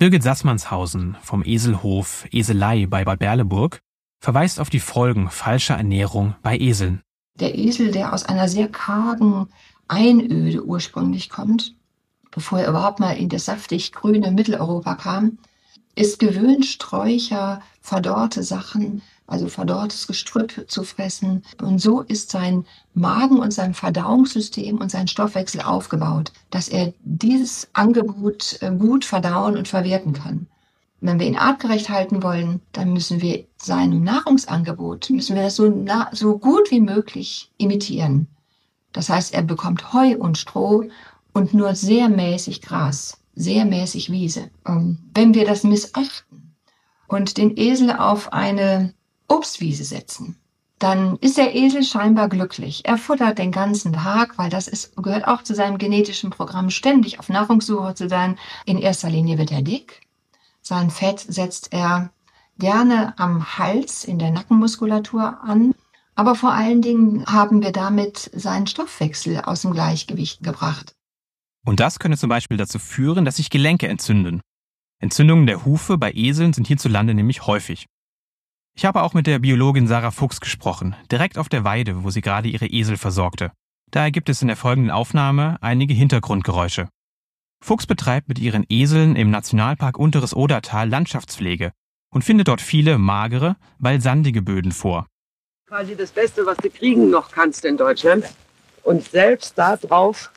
Birgit 0.00 0.24
Sassmannshausen 0.24 1.18
vom 1.22 1.44
Eselhof 1.44 2.26
Eselei 2.32 2.86
bei 2.86 3.04
Bad 3.04 3.20
Berleburg 3.20 3.78
verweist 4.24 4.58
auf 4.58 4.70
die 4.70 4.80
Folgen 4.80 5.28
falscher 5.28 5.74
Ernährung 5.74 6.34
bei 6.42 6.58
Eseln. 6.58 7.02
Der 7.38 7.58
Esel, 7.58 7.90
der 7.90 8.14
aus 8.14 8.24
einer 8.24 8.48
sehr 8.48 8.68
kargen 8.68 9.48
Einöde 9.86 10.64
ursprünglich 10.64 11.28
kommt, 11.28 11.74
bevor 12.30 12.60
er 12.60 12.70
überhaupt 12.70 13.00
mal 13.00 13.18
in 13.18 13.28
das 13.28 13.44
saftig 13.44 13.92
grüne 13.92 14.30
Mitteleuropa 14.30 14.94
kam, 14.94 15.36
ist 15.94 16.18
gewöhnt, 16.20 16.64
Sträucher, 16.64 17.60
verdorrte 17.82 18.42
Sachen, 18.42 19.02
also 19.26 19.48
verdorrtes 19.48 20.06
Gestrüpp 20.06 20.64
zu 20.68 20.84
fressen. 20.84 21.42
Und 21.60 21.78
so 21.78 22.00
ist 22.00 22.30
sein 22.30 22.64
Magen 22.94 23.38
und 23.38 23.52
sein 23.52 23.74
Verdauungssystem 23.74 24.78
und 24.78 24.90
sein 24.90 25.06
Stoffwechsel 25.06 25.60
aufgebaut, 25.60 26.32
dass 26.48 26.70
er 26.70 26.94
dieses 27.00 27.68
Angebot 27.74 28.58
äh, 28.62 28.70
gut 28.70 29.04
verdauen 29.04 29.58
und 29.58 29.68
verwerten 29.68 30.14
kann. 30.14 30.46
Wenn 31.06 31.20
wir 31.20 31.26
ihn 31.26 31.36
artgerecht 31.36 31.90
halten 31.90 32.22
wollen, 32.22 32.62
dann 32.72 32.94
müssen 32.94 33.20
wir 33.20 33.44
seinem 33.58 34.02
Nahrungsangebot, 34.04 35.10
müssen 35.10 35.36
wir 35.36 35.42
das 35.42 35.54
so, 35.54 35.84
so 36.12 36.38
gut 36.38 36.70
wie 36.70 36.80
möglich 36.80 37.50
imitieren. 37.58 38.26
Das 38.94 39.10
heißt, 39.10 39.34
er 39.34 39.42
bekommt 39.42 39.92
Heu 39.92 40.16
und 40.16 40.38
Stroh 40.38 40.84
und 41.34 41.52
nur 41.52 41.74
sehr 41.74 42.08
mäßig 42.08 42.62
Gras, 42.62 43.18
sehr 43.34 43.66
mäßig 43.66 44.10
Wiese. 44.10 44.48
Ähm, 44.66 44.96
wenn 45.12 45.34
wir 45.34 45.44
das 45.44 45.62
missachten 45.62 46.54
und 47.06 47.36
den 47.36 47.54
Esel 47.58 47.92
auf 47.92 48.32
eine 48.32 48.94
Obstwiese 49.28 49.84
setzen, 49.84 50.36
dann 50.78 51.18
ist 51.20 51.36
der 51.36 51.54
Esel 51.54 51.82
scheinbar 51.82 52.30
glücklich. 52.30 52.80
Er 52.86 52.96
futtert 52.96 53.36
den 53.36 53.52
ganzen 53.52 53.92
Tag, 53.92 54.38
weil 54.38 54.48
das 54.48 54.68
ist, 54.68 54.96
gehört 54.96 55.28
auch 55.28 55.42
zu 55.42 55.54
seinem 55.54 55.76
genetischen 55.76 56.30
Programm, 56.30 56.70
ständig 56.70 57.18
auf 57.18 57.28
Nahrungssuche 57.28 57.94
zu 57.94 58.08
sein. 58.08 58.38
In 58.64 58.78
erster 58.78 59.10
Linie 59.10 59.36
wird 59.36 59.52
er 59.52 59.60
dick. 59.60 60.03
Sein 60.66 60.90
Fett 60.90 61.20
setzt 61.20 61.74
er 61.74 62.10
gerne 62.58 63.18
am 63.18 63.58
Hals 63.58 64.04
in 64.04 64.18
der 64.18 64.30
Nackenmuskulatur 64.30 65.42
an. 65.42 65.74
Aber 66.14 66.34
vor 66.34 66.52
allen 66.52 66.80
Dingen 66.80 67.26
haben 67.26 67.62
wir 67.62 67.72
damit 67.72 68.30
seinen 68.32 68.66
Stoffwechsel 68.66 69.40
aus 69.40 69.62
dem 69.62 69.72
Gleichgewicht 69.72 70.42
gebracht. 70.42 70.94
Und 71.66 71.80
das 71.80 71.98
könnte 71.98 72.16
zum 72.16 72.30
Beispiel 72.30 72.56
dazu 72.56 72.78
führen, 72.78 73.24
dass 73.24 73.36
sich 73.36 73.50
Gelenke 73.50 73.88
entzünden. 73.88 74.40
Entzündungen 75.00 75.46
der 75.46 75.64
Hufe 75.64 75.98
bei 75.98 76.12
Eseln 76.12 76.52
sind 76.52 76.66
hierzulande 76.66 77.14
nämlich 77.14 77.46
häufig. 77.46 77.86
Ich 78.76 78.84
habe 78.84 79.02
auch 79.02 79.12
mit 79.12 79.26
der 79.26 79.40
Biologin 79.40 79.86
Sarah 79.86 80.12
Fuchs 80.12 80.40
gesprochen, 80.40 80.96
direkt 81.10 81.36
auf 81.36 81.48
der 81.48 81.64
Weide, 81.64 82.04
wo 82.04 82.10
sie 82.10 82.22
gerade 82.22 82.48
ihre 82.48 82.66
Esel 82.66 82.96
versorgte. 82.96 83.52
Daher 83.90 84.10
gibt 84.10 84.28
es 84.28 84.40
in 84.40 84.48
der 84.48 84.56
folgenden 84.56 84.90
Aufnahme 84.90 85.58
einige 85.60 85.94
Hintergrundgeräusche. 85.94 86.88
Fuchs 87.64 87.86
betreibt 87.86 88.28
mit 88.28 88.38
ihren 88.38 88.66
Eseln 88.68 89.16
im 89.16 89.30
Nationalpark 89.30 89.98
Unteres 89.98 90.36
Odertal 90.36 90.86
Landschaftspflege 90.86 91.72
und 92.10 92.22
findet 92.22 92.48
dort 92.48 92.60
viele 92.60 92.98
magere, 92.98 93.56
weil 93.78 94.02
sandige 94.02 94.42
Böden 94.42 94.70
vor. 94.70 95.06
Quasi 95.66 95.96
das 95.96 96.10
Beste, 96.10 96.44
was 96.44 96.58
du 96.58 96.68
kriegen 96.68 97.08
noch 97.08 97.30
kannst 97.30 97.64
in 97.64 97.78
Deutschland. 97.78 98.26
Und 98.82 99.02
selbst 99.02 99.56
da 99.56 99.78
drauf, 99.78 100.30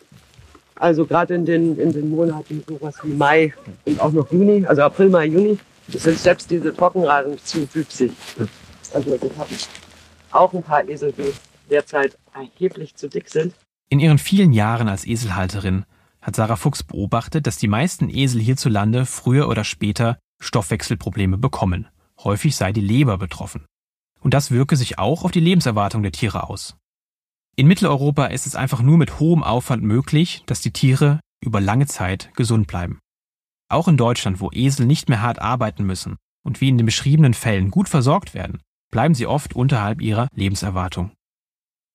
also 0.76 1.06
gerade 1.06 1.36
in 1.36 1.46
den, 1.46 1.78
in 1.78 1.92
den 1.92 2.10
Monaten 2.10 2.64
sowas 2.66 2.96
wie 3.04 3.12
Mai 3.12 3.54
und 3.84 4.00
auch 4.00 4.14
noch 4.14 4.32
Juni, 4.32 4.66
also 4.66 4.84
April, 4.84 5.10
Mai, 5.10 5.26
Juni, 5.26 5.60
sind 5.90 6.18
selbst 6.18 6.50
diese 6.50 6.74
Trockenrasen 6.74 7.38
zu 7.40 7.68
wüchsig. 7.76 8.14
Also 8.94 9.14
ich 9.14 9.38
habe 9.38 9.50
auch 10.32 10.54
ein 10.54 10.64
paar 10.64 10.88
Esel, 10.88 11.12
die 11.12 11.34
derzeit 11.70 12.18
erheblich 12.34 12.96
zu 12.96 13.10
dick 13.10 13.28
sind. 13.28 13.54
In 13.90 14.00
ihren 14.00 14.18
vielen 14.18 14.54
Jahren 14.54 14.88
als 14.88 15.06
Eselhalterin 15.06 15.84
hat 16.28 16.36
Sarah 16.36 16.58
Fuchs 16.58 16.84
beobachtet, 16.84 17.48
dass 17.48 17.58
die 17.58 17.70
meisten 17.70 18.10
Esel 18.10 18.42
hierzulande 18.42 19.06
früher 19.06 19.48
oder 19.48 19.64
später 19.64 20.20
Stoffwechselprobleme 20.42 21.38
bekommen. 21.38 21.88
Häufig 22.22 22.58
sei 22.58 22.74
die 22.74 22.82
Leber 22.82 23.18
betroffen. 23.18 23.66
Und 24.20 24.34
das 24.34 24.52
wirke 24.52 24.76
sich 24.76 25.00
auch 25.00 25.24
auf 25.24 25.32
die 25.32 25.40
Lebenserwartung 25.40 26.04
der 26.04 26.12
Tiere 26.12 26.50
aus. 26.50 26.76
In 27.56 27.66
Mitteleuropa 27.66 28.26
ist 28.26 28.46
es 28.46 28.56
einfach 28.56 28.82
nur 28.82 28.98
mit 28.98 29.20
hohem 29.20 29.42
Aufwand 29.42 29.84
möglich, 29.84 30.44
dass 30.48 30.60
die 30.60 30.74
Tiere 30.74 31.22
über 31.42 31.62
lange 31.62 31.86
Zeit 31.86 32.30
gesund 32.36 32.68
bleiben. 32.68 33.00
Auch 33.70 33.88
in 33.88 33.96
Deutschland, 33.96 34.42
wo 34.42 34.52
Esel 34.52 34.86
nicht 34.86 35.08
mehr 35.08 35.22
hart 35.22 35.40
arbeiten 35.40 35.86
müssen 35.86 36.18
und 36.44 36.60
wie 36.60 36.68
in 36.68 36.78
den 36.78 36.86
beschriebenen 36.86 37.34
Fällen 37.36 37.72
gut 37.72 37.88
versorgt 37.88 38.34
werden, 38.34 38.62
bleiben 38.92 39.16
sie 39.16 39.28
oft 39.28 39.56
unterhalb 39.56 40.02
ihrer 40.02 40.28
Lebenserwartung. 40.36 41.12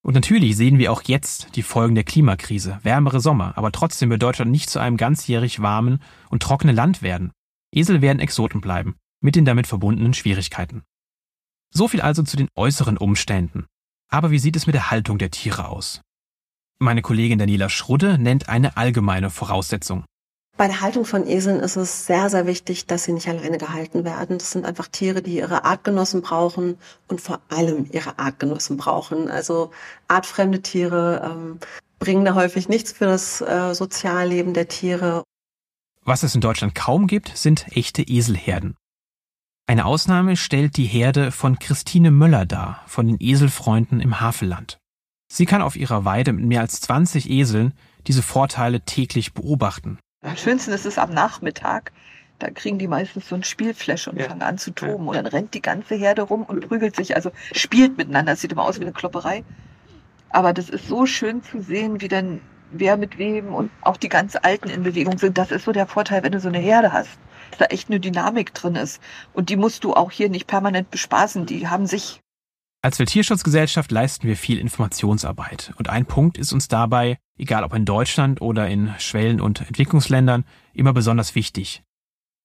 Und 0.04 0.14
natürlich 0.14 0.56
sehen 0.56 0.78
wir 0.78 0.90
auch 0.90 1.02
jetzt 1.02 1.54
die 1.54 1.62
Folgen 1.62 1.94
der 1.94 2.04
Klimakrise, 2.04 2.80
wärmere 2.82 3.20
Sommer, 3.20 3.56
aber 3.56 3.70
trotzdem 3.70 4.10
wird 4.10 4.22
Deutschland 4.22 4.50
nicht 4.50 4.68
zu 4.68 4.80
einem 4.80 4.96
ganzjährig 4.96 5.62
warmen 5.62 6.02
und 6.28 6.42
trockenen 6.42 6.74
Land 6.74 7.02
werden. 7.02 7.30
Esel 7.72 8.02
werden 8.02 8.18
Exoten 8.18 8.60
bleiben, 8.60 8.96
mit 9.20 9.36
den 9.36 9.44
damit 9.44 9.68
verbundenen 9.68 10.12
Schwierigkeiten. 10.12 10.82
So 11.72 11.86
viel 11.88 12.00
also 12.00 12.22
zu 12.22 12.36
den 12.36 12.48
äußeren 12.56 12.98
Umständen. 12.98 13.66
Aber 14.08 14.30
wie 14.30 14.40
sieht 14.40 14.56
es 14.56 14.66
mit 14.66 14.74
der 14.74 14.90
Haltung 14.90 15.18
der 15.18 15.30
Tiere 15.30 15.68
aus? 15.68 16.02
Meine 16.78 17.00
Kollegin 17.00 17.38
Daniela 17.38 17.68
Schrudde 17.68 18.18
nennt 18.18 18.48
eine 18.48 18.76
allgemeine 18.76 19.30
Voraussetzung. 19.30 20.04
Bei 20.62 20.68
der 20.68 20.80
Haltung 20.80 21.04
von 21.04 21.26
Eseln 21.26 21.58
ist 21.58 21.74
es 21.74 22.06
sehr, 22.06 22.30
sehr 22.30 22.46
wichtig, 22.46 22.86
dass 22.86 23.02
sie 23.02 23.12
nicht 23.12 23.26
alleine 23.26 23.58
gehalten 23.58 24.04
werden. 24.04 24.38
Das 24.38 24.52
sind 24.52 24.64
einfach 24.64 24.86
Tiere, 24.86 25.20
die 25.20 25.38
ihre 25.38 25.64
Artgenossen 25.64 26.22
brauchen 26.22 26.78
und 27.08 27.20
vor 27.20 27.40
allem 27.48 27.88
ihre 27.90 28.20
Artgenossen 28.20 28.76
brauchen. 28.76 29.28
Also 29.28 29.72
artfremde 30.06 30.62
Tiere 30.62 31.20
ähm, 31.24 31.58
bringen 31.98 32.24
da 32.24 32.36
häufig 32.36 32.68
nichts 32.68 32.92
für 32.92 33.06
das 33.06 33.40
äh, 33.40 33.74
Sozialleben 33.74 34.54
der 34.54 34.68
Tiere. 34.68 35.24
Was 36.04 36.22
es 36.22 36.36
in 36.36 36.40
Deutschland 36.40 36.76
kaum 36.76 37.08
gibt, 37.08 37.36
sind 37.36 37.66
echte 37.76 38.02
Eselherden. 38.02 38.76
Eine 39.66 39.84
Ausnahme 39.84 40.36
stellt 40.36 40.76
die 40.76 40.86
Herde 40.86 41.32
von 41.32 41.58
Christine 41.58 42.12
Möller 42.12 42.46
dar, 42.46 42.84
von 42.86 43.08
den 43.08 43.16
Eselfreunden 43.18 43.98
im 43.98 44.20
Havelland. 44.20 44.78
Sie 45.26 45.44
kann 45.44 45.60
auf 45.60 45.74
ihrer 45.74 46.04
Weide 46.04 46.32
mit 46.32 46.44
mehr 46.44 46.60
als 46.60 46.80
20 46.82 47.28
Eseln 47.30 47.74
diese 48.06 48.22
Vorteile 48.22 48.82
täglich 48.82 49.34
beobachten. 49.34 49.98
Am 50.22 50.36
schönsten 50.36 50.72
ist 50.72 50.86
es 50.86 50.98
am 50.98 51.12
Nachmittag. 51.12 51.92
Da 52.38 52.50
kriegen 52.50 52.78
die 52.78 52.88
meistens 52.88 53.28
so 53.28 53.34
ein 53.34 53.44
Spielflash 53.44 54.08
und 54.08 54.18
ja. 54.18 54.28
fangen 54.28 54.42
an 54.42 54.58
zu 54.58 54.70
toben. 54.70 55.08
Und 55.08 55.16
dann 55.16 55.26
rennt 55.26 55.54
die 55.54 55.62
ganze 55.62 55.94
Herde 55.94 56.22
rum 56.22 56.44
und 56.44 56.66
prügelt 56.68 56.96
sich, 56.96 57.14
also 57.14 57.30
spielt 57.52 57.96
miteinander. 57.96 58.32
Das 58.32 58.40
sieht 58.40 58.52
immer 58.52 58.64
aus 58.64 58.78
wie 58.78 58.84
eine 58.84 58.92
Klopperei. 58.92 59.44
Aber 60.30 60.52
das 60.52 60.70
ist 60.70 60.88
so 60.88 61.06
schön 61.06 61.42
zu 61.42 61.60
sehen, 61.60 62.00
wie 62.00 62.08
dann 62.08 62.40
wer 62.70 62.96
mit 62.96 63.18
wem 63.18 63.54
und 63.54 63.70
auch 63.82 63.96
die 63.96 64.08
ganz 64.08 64.34
Alten 64.34 64.70
in 64.70 64.82
Bewegung 64.82 65.18
sind. 65.18 65.36
Das 65.38 65.50
ist 65.50 65.64
so 65.64 65.72
der 65.72 65.86
Vorteil, 65.86 66.22
wenn 66.22 66.32
du 66.32 66.40
so 66.40 66.48
eine 66.48 66.58
Herde 66.58 66.92
hast. 66.92 67.10
Dass 67.50 67.58
da 67.58 67.64
echt 67.66 67.90
eine 67.90 68.00
Dynamik 68.00 68.54
drin 68.54 68.76
ist. 68.76 69.00
Und 69.34 69.50
die 69.50 69.56
musst 69.56 69.84
du 69.84 69.92
auch 69.92 70.10
hier 70.10 70.30
nicht 70.30 70.46
permanent 70.46 70.90
bespaßen. 70.90 71.46
Die 71.46 71.68
haben 71.68 71.86
sich. 71.86 72.21
Als 72.84 72.98
Welttierschutzgesellschaft 72.98 73.92
leisten 73.92 74.26
wir 74.26 74.36
viel 74.36 74.58
Informationsarbeit. 74.58 75.72
Und 75.76 75.88
ein 75.88 76.04
Punkt 76.04 76.36
ist 76.36 76.52
uns 76.52 76.66
dabei, 76.66 77.16
egal 77.38 77.62
ob 77.62 77.74
in 77.74 77.84
Deutschland 77.84 78.40
oder 78.40 78.68
in 78.68 78.92
Schwellen- 78.98 79.40
und 79.40 79.60
Entwicklungsländern, 79.60 80.44
immer 80.74 80.92
besonders 80.92 81.36
wichtig. 81.36 81.84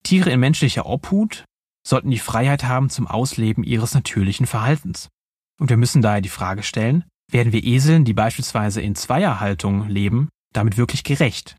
Tiere 0.03 0.29
in 0.29 0.39
menschlicher 0.39 0.85
Obhut 0.85 1.43
sollten 1.85 2.11
die 2.11 2.19
Freiheit 2.19 2.65
haben 2.65 2.91
zum 2.91 3.07
Ausleben 3.07 3.63
ihres 3.63 3.95
natürlichen 3.95 4.45
Verhaltens. 4.45 5.09
Und 5.59 5.71
wir 5.71 5.77
müssen 5.77 6.03
daher 6.03 6.21
die 6.21 6.29
Frage 6.29 6.61
stellen, 6.61 7.03
werden 7.31 7.51
wir 7.51 7.63
Eseln, 7.63 8.05
die 8.05 8.13
beispielsweise 8.13 8.79
in 8.79 8.93
Zweierhaltung 8.93 9.87
leben, 9.89 10.29
damit 10.53 10.77
wirklich 10.77 11.03
gerecht? 11.03 11.55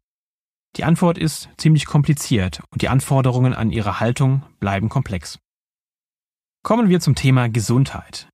Die 0.77 0.85
Antwort 0.85 1.19
ist 1.19 1.49
ziemlich 1.57 1.85
kompliziert 1.85 2.63
und 2.71 2.83
die 2.83 2.89
Anforderungen 2.89 3.55
an 3.55 3.73
ihre 3.73 3.99
Haltung 3.99 4.45
bleiben 4.61 4.89
komplex. 4.89 5.41
Kommen 6.63 6.89
wir 6.89 7.01
zum 7.01 7.17
Thema 7.17 7.49
Gesundheit. 7.49 8.29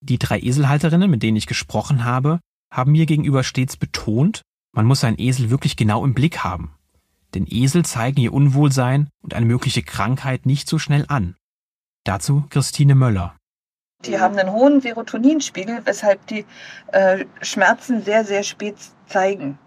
Die 0.00 0.18
drei 0.18 0.40
Eselhalterinnen, 0.40 1.10
mit 1.10 1.22
denen 1.22 1.36
ich 1.36 1.46
gesprochen 1.46 2.04
habe, 2.04 2.40
haben 2.70 2.92
mir 2.92 3.06
gegenüber 3.06 3.42
stets 3.42 3.76
betont, 3.76 4.42
man 4.72 4.86
muss 4.86 5.02
einen 5.04 5.18
Esel 5.18 5.50
wirklich 5.50 5.76
genau 5.76 6.04
im 6.04 6.14
Blick 6.14 6.44
haben. 6.44 6.74
Denn 7.34 7.46
Esel 7.48 7.84
zeigen 7.84 8.20
ihr 8.20 8.32
Unwohlsein 8.32 9.08
und 9.22 9.34
eine 9.34 9.46
mögliche 9.46 9.82
Krankheit 9.82 10.46
nicht 10.46 10.68
so 10.68 10.78
schnell 10.78 11.04
an. 11.08 11.36
Dazu 12.04 12.44
Christine 12.50 12.94
Möller. 12.94 13.34
Die 14.04 14.20
haben 14.20 14.38
einen 14.38 14.52
hohen 14.52 14.80
Serotoninspiegel, 14.80 15.80
weshalb 15.84 16.26
die 16.28 16.46
äh, 16.92 17.24
Schmerzen 17.42 18.02
sehr, 18.02 18.24
sehr 18.24 18.44
spät 18.44 18.76
zeigen. 19.06 19.58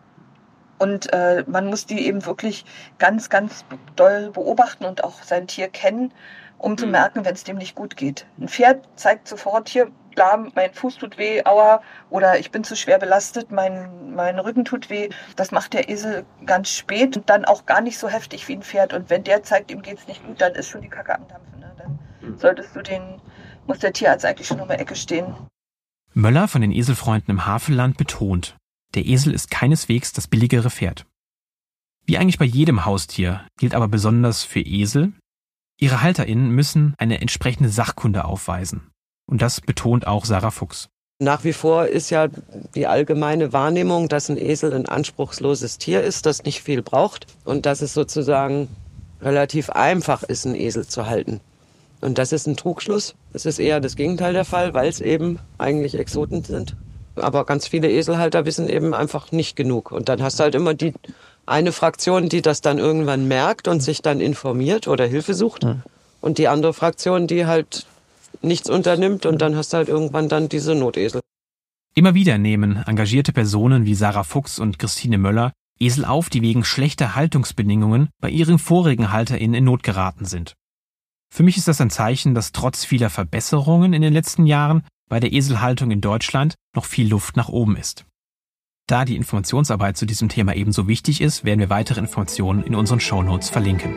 Und 0.80 1.12
äh, 1.14 1.44
man 1.48 1.68
muss 1.68 1.86
die 1.86 2.08
eben 2.08 2.26
wirklich 2.26 2.66
ganz, 2.98 3.30
ganz 3.30 3.66
doll 3.96 4.32
beobachten 4.32 4.86
und 4.86 5.04
auch 5.04 5.22
sein 5.22 5.48
Tier 5.48 5.68
kennen, 5.68 6.14
um 6.58 6.78
zu 6.78 6.86
mhm. 6.86 6.94
merken, 6.94 7.26
wenn 7.26 7.36
es 7.36 7.44
dem 7.44 7.58
nicht 7.58 7.76
gut 7.76 7.98
geht. 7.98 8.26
Ein 8.40 8.48
Pferd 8.48 8.88
zeigt 8.96 9.28
sofort, 9.28 9.70
hier 9.70 9.92
lahm, 10.16 10.52
mein 10.56 10.74
Fuß 10.74 10.98
tut 10.98 11.18
weh, 11.18 11.44
aua, 11.46 11.82
oder 12.10 12.40
ich 12.40 12.52
bin 12.52 12.64
zu 12.64 12.76
schwer 12.76 13.00
belastet, 13.00 13.52
mein, 13.52 14.14
mein 14.14 14.40
Rücken 14.40 14.66
tut 14.66 14.90
weh. 14.90 15.10
Das 15.36 15.52
macht 15.52 15.74
der 15.74 15.90
Esel 15.90 16.26
ganz 16.46 16.70
spät 16.70 17.18
und 17.18 17.30
dann 17.30 17.46
auch 17.46 17.66
gar 17.66 17.82
nicht 17.82 17.98
so 17.98 18.08
heftig 18.08 18.48
wie 18.48 18.54
ein 18.54 18.64
Pferd. 18.64 18.94
Und 18.94 19.10
wenn 19.10 19.24
der 19.24 19.44
zeigt, 19.44 19.72
ihm 19.72 19.82
geht's 19.82 20.08
nicht 20.08 20.26
gut, 20.26 20.42
dann 20.42 20.54
ist 20.54 20.70
schon 20.70 20.82
die 20.82 20.90
Kacke 20.90 21.16
am 21.16 21.28
Dampfen. 21.28 21.60
Ne? 21.60 21.74
Dann 21.78 22.00
mhm. 22.22 22.38
solltest 22.38 22.76
du 22.76 22.82
den, 22.82 23.22
muss 23.68 23.80
der 23.80 23.94
Tierarzt 23.94 24.26
eigentlich 24.26 24.48
schon 24.48 24.60
um 24.60 24.68
die 24.68 24.76
Ecke 24.76 24.96
stehen. 24.96 25.36
Möller 26.14 26.48
von 26.48 26.62
den 26.62 26.72
Eselfreunden 26.72 27.32
im 27.32 27.46
Havelland 27.46 27.98
betont, 27.98 28.58
der 28.96 29.06
Esel 29.06 29.34
ist 29.34 29.50
keineswegs 29.50 30.12
das 30.12 30.28
billigere 30.28 30.70
Pferd. 30.70 31.06
Wie 32.06 32.18
eigentlich 32.18 32.40
bei 32.40 32.46
jedem 32.46 32.84
Haustier 32.84 33.46
gilt 33.58 33.74
aber 33.74 33.88
besonders 33.88 34.44
für 34.44 34.60
Esel, 34.60 35.14
ihre 35.78 36.02
HalterInnen 36.02 36.52
müssen 36.52 36.94
eine 36.98 37.22
entsprechende 37.22 37.70
Sachkunde 37.70 38.26
aufweisen. 38.26 38.91
Und 39.26 39.42
das 39.42 39.62
betont 39.62 40.08
auch 40.08 40.26
Sarah 40.26 40.52
Fuchs. 40.52 40.90
Nach 41.20 41.44
wie 41.44 41.54
vor 41.54 41.86
ist 41.86 42.10
ja 42.10 42.30
die 42.74 42.88
allgemeine 42.88 43.54
Wahrnehmung, 43.54 44.10
dass 44.10 44.30
ein 44.30 44.38
Esel 44.38 44.74
ein 44.74 44.88
anspruchsloses 44.88 45.78
Tier 45.78 46.02
ist, 46.02 46.26
das 46.26 46.44
nicht 46.44 46.64
viel 46.64 46.82
braucht 46.82 47.28
und 47.46 47.68
dass 47.68 47.82
es 47.82 47.94
sozusagen 47.94 48.68
relativ 49.22 49.70
einfach 49.70 50.24
ist, 50.24 50.48
einen 50.48 50.56
Esel 50.56 50.88
zu 50.88 51.06
halten. 51.06 51.40
Und 52.02 52.18
das 52.18 52.32
ist 52.32 52.48
ein 52.48 52.58
Trugschluss. 52.58 53.14
Das 53.32 53.46
ist 53.46 53.60
eher 53.60 53.80
das 53.80 53.96
Gegenteil 53.96 54.34
der 54.34 54.46
Fall, 54.46 54.74
weil 54.74 54.90
es 54.90 55.00
eben 55.00 55.38
eigentlich 55.60 55.98
Exoten 55.98 56.44
sind. 56.44 56.76
Aber 57.16 57.46
ganz 57.46 57.68
viele 57.68 57.92
Eselhalter 57.92 58.46
wissen 58.46 58.68
eben 58.68 58.94
einfach 58.96 59.32
nicht 59.32 59.56
genug. 59.56 59.92
Und 59.92 60.10
dann 60.10 60.24
hast 60.24 60.40
du 60.40 60.44
halt 60.44 60.56
immer 60.56 60.74
die 60.74 60.94
eine 61.46 61.72
Fraktion, 61.72 62.30
die 62.30 62.42
das 62.42 62.62
dann 62.62 62.80
irgendwann 62.80 63.28
merkt 63.28 63.68
und 63.68 63.82
sich 63.82 64.02
dann 64.02 64.22
informiert 64.22 64.88
oder 64.88 65.06
Hilfe 65.06 65.34
sucht. 65.34 65.66
Und 66.22 66.38
die 66.38 66.48
andere 66.48 66.74
Fraktion, 66.74 67.28
die 67.28 67.46
halt 67.46 67.86
nichts 68.42 68.70
unternimmt 68.70 69.26
und 69.26 69.42
dann 69.42 69.56
hast 69.56 69.74
du 69.74 69.78
halt 69.78 69.90
irgendwann 69.90 70.30
dann 70.30 70.50
diese 70.50 70.76
Notesel. 70.76 71.22
Immer 71.94 72.14
wieder 72.14 72.38
nehmen 72.38 72.82
engagierte 72.86 73.34
Personen 73.34 73.86
wie 73.86 73.96
Sarah 73.96 74.24
Fuchs 74.24 74.60
und 74.60 74.80
Christine 74.80 75.18
Möller 75.18 75.52
Esel 75.80 76.06
auf, 76.06 76.30
die 76.30 76.42
wegen 76.42 76.64
schlechter 76.64 77.16
Haltungsbedingungen 77.16 78.10
bei 78.22 78.30
ihren 78.30 78.60
vorigen 78.60 79.12
HalterInnen 79.12 79.56
in 79.56 79.64
Not 79.64 79.84
geraten 79.84 80.26
sind. 80.26 80.54
Für 81.34 81.44
mich 81.44 81.58
ist 81.58 81.68
das 81.68 81.82
ein 81.82 81.90
Zeichen, 81.90 82.36
dass 82.36 82.52
trotz 82.52 82.86
vieler 82.86 83.10
Verbesserungen 83.10 83.94
in 83.94 84.02
den 84.02 84.14
letzten 84.14 84.46
Jahren 84.46 84.84
bei 85.10 85.20
der 85.20 85.34
Eselhaltung 85.34 85.92
in 85.92 86.02
Deutschland 86.02 86.56
noch 86.76 86.86
viel 86.86 87.10
Luft 87.10 87.36
nach 87.36 87.50
oben 87.50 87.76
ist. 87.76 88.06
Da 88.88 89.06
die 89.06 89.16
Informationsarbeit 89.16 89.98
zu 89.98 90.06
diesem 90.06 90.30
Thema 90.30 90.56
ebenso 90.56 90.88
wichtig 90.88 91.22
ist, 91.22 91.46
werden 91.46 91.60
wir 91.60 91.70
weitere 91.70 92.00
Informationen 92.00 92.64
in 92.64 92.76
unseren 92.76 93.00
Shownotes 93.00 93.50
verlinken. 93.50 93.96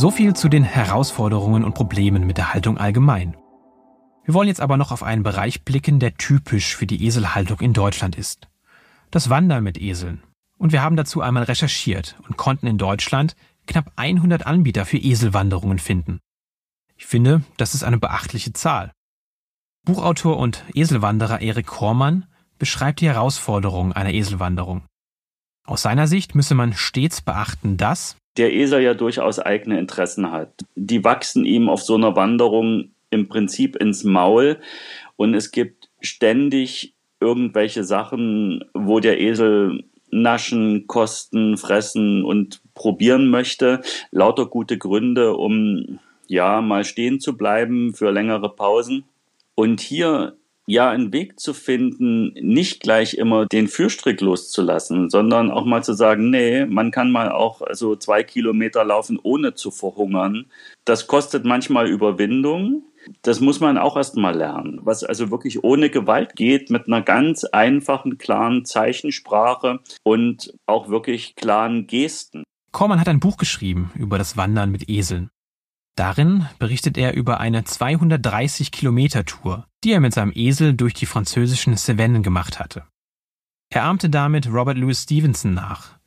So 0.00 0.10
viel 0.10 0.32
zu 0.32 0.48
den 0.48 0.64
Herausforderungen 0.64 1.62
und 1.62 1.74
Problemen 1.74 2.26
mit 2.26 2.38
der 2.38 2.54
Haltung 2.54 2.78
allgemein. 2.78 3.36
Wir 4.24 4.32
wollen 4.32 4.48
jetzt 4.48 4.62
aber 4.62 4.78
noch 4.78 4.92
auf 4.92 5.02
einen 5.02 5.22
Bereich 5.22 5.62
blicken, 5.62 6.00
der 6.00 6.14
typisch 6.14 6.74
für 6.74 6.86
die 6.86 7.04
Eselhaltung 7.04 7.60
in 7.60 7.74
Deutschland 7.74 8.16
ist. 8.16 8.48
Das 9.10 9.28
Wandern 9.28 9.62
mit 9.62 9.78
Eseln. 9.78 10.22
Und 10.56 10.72
wir 10.72 10.80
haben 10.80 10.96
dazu 10.96 11.20
einmal 11.20 11.42
recherchiert 11.42 12.18
und 12.26 12.38
konnten 12.38 12.66
in 12.66 12.78
Deutschland 12.78 13.36
knapp 13.66 13.92
100 13.96 14.46
Anbieter 14.46 14.86
für 14.86 14.96
Eselwanderungen 14.96 15.78
finden. 15.78 16.20
Ich 16.96 17.04
finde, 17.04 17.42
das 17.58 17.74
ist 17.74 17.84
eine 17.84 17.98
beachtliche 17.98 18.54
Zahl. 18.54 18.92
Buchautor 19.84 20.38
und 20.38 20.64
Eselwanderer 20.72 21.42
Erik 21.42 21.66
Kormann 21.66 22.24
beschreibt 22.58 23.02
die 23.02 23.08
Herausforderungen 23.08 23.92
einer 23.92 24.14
Eselwanderung. 24.14 24.86
Aus 25.66 25.82
seiner 25.82 26.06
Sicht 26.06 26.34
müsse 26.34 26.54
man 26.54 26.72
stets 26.72 27.20
beachten, 27.20 27.76
dass 27.76 28.16
der 28.36 28.52
Esel 28.52 28.82
ja 28.82 28.94
durchaus 28.94 29.38
eigene 29.38 29.78
Interessen 29.78 30.30
hat. 30.30 30.52
Die 30.74 31.04
wachsen 31.04 31.44
ihm 31.44 31.68
auf 31.68 31.82
so 31.82 31.94
einer 31.94 32.16
Wanderung 32.16 32.90
im 33.10 33.28
Prinzip 33.28 33.76
ins 33.76 34.04
Maul 34.04 34.58
und 35.16 35.34
es 35.34 35.50
gibt 35.50 35.88
ständig 36.00 36.94
irgendwelche 37.20 37.84
Sachen, 37.84 38.64
wo 38.72 39.00
der 39.00 39.20
Esel 39.20 39.84
naschen, 40.10 40.86
kosten, 40.86 41.56
fressen 41.56 42.24
und 42.24 42.62
probieren 42.74 43.28
möchte. 43.28 43.80
Lauter 44.10 44.46
gute 44.46 44.78
Gründe, 44.78 45.36
um 45.36 45.98
ja 46.26 46.60
mal 46.62 46.84
stehen 46.84 47.20
zu 47.20 47.36
bleiben 47.36 47.94
für 47.94 48.10
längere 48.10 48.54
Pausen. 48.54 49.04
Und 49.54 49.80
hier 49.80 50.36
ja 50.70 50.90
einen 50.90 51.12
Weg 51.12 51.40
zu 51.40 51.52
finden, 51.52 52.32
nicht 52.34 52.80
gleich 52.80 53.14
immer 53.14 53.46
den 53.46 53.68
Fürstrick 53.68 54.20
loszulassen, 54.20 55.10
sondern 55.10 55.50
auch 55.50 55.64
mal 55.64 55.82
zu 55.82 55.94
sagen, 55.94 56.30
nee, 56.30 56.64
man 56.66 56.90
kann 56.90 57.10
mal 57.10 57.32
auch 57.32 57.62
so 57.72 57.96
zwei 57.96 58.22
Kilometer 58.22 58.84
laufen, 58.84 59.18
ohne 59.22 59.54
zu 59.54 59.70
verhungern. 59.70 60.46
Das 60.84 61.06
kostet 61.06 61.44
manchmal 61.44 61.88
Überwindung. 61.88 62.84
Das 63.22 63.40
muss 63.40 63.60
man 63.60 63.78
auch 63.78 63.96
erst 63.96 64.16
mal 64.16 64.36
lernen. 64.36 64.80
Was 64.82 65.02
also 65.02 65.30
wirklich 65.30 65.64
ohne 65.64 65.90
Gewalt 65.90 66.36
geht, 66.36 66.70
mit 66.70 66.86
einer 66.86 67.02
ganz 67.02 67.44
einfachen, 67.44 68.18
klaren 68.18 68.64
Zeichensprache 68.64 69.80
und 70.04 70.54
auch 70.66 70.88
wirklich 70.88 71.34
klaren 71.34 71.86
Gesten. 71.86 72.44
Kormann 72.72 73.00
hat 73.00 73.08
ein 73.08 73.20
Buch 73.20 73.36
geschrieben 73.36 73.90
über 73.96 74.18
das 74.18 74.36
Wandern 74.36 74.70
mit 74.70 74.88
Eseln. 74.88 75.30
Darin 75.96 76.46
berichtet 76.58 76.96
er 76.96 77.14
über 77.14 77.40
eine 77.40 77.64
230 77.64 78.72
Kilometer 78.72 79.24
Tour, 79.24 79.66
die 79.84 79.92
er 79.92 80.00
mit 80.00 80.14
seinem 80.14 80.32
Esel 80.34 80.74
durch 80.74 80.94
die 80.94 81.06
französischen 81.06 81.76
Cevennen 81.76 82.22
gemacht 82.22 82.58
hatte. 82.58 82.84
Er 83.72 83.84
ahmte 83.84 84.10
damit 84.10 84.46
Robert 84.52 84.78
Louis 84.78 85.02
Stevenson 85.02 85.54
nach. 85.54 85.98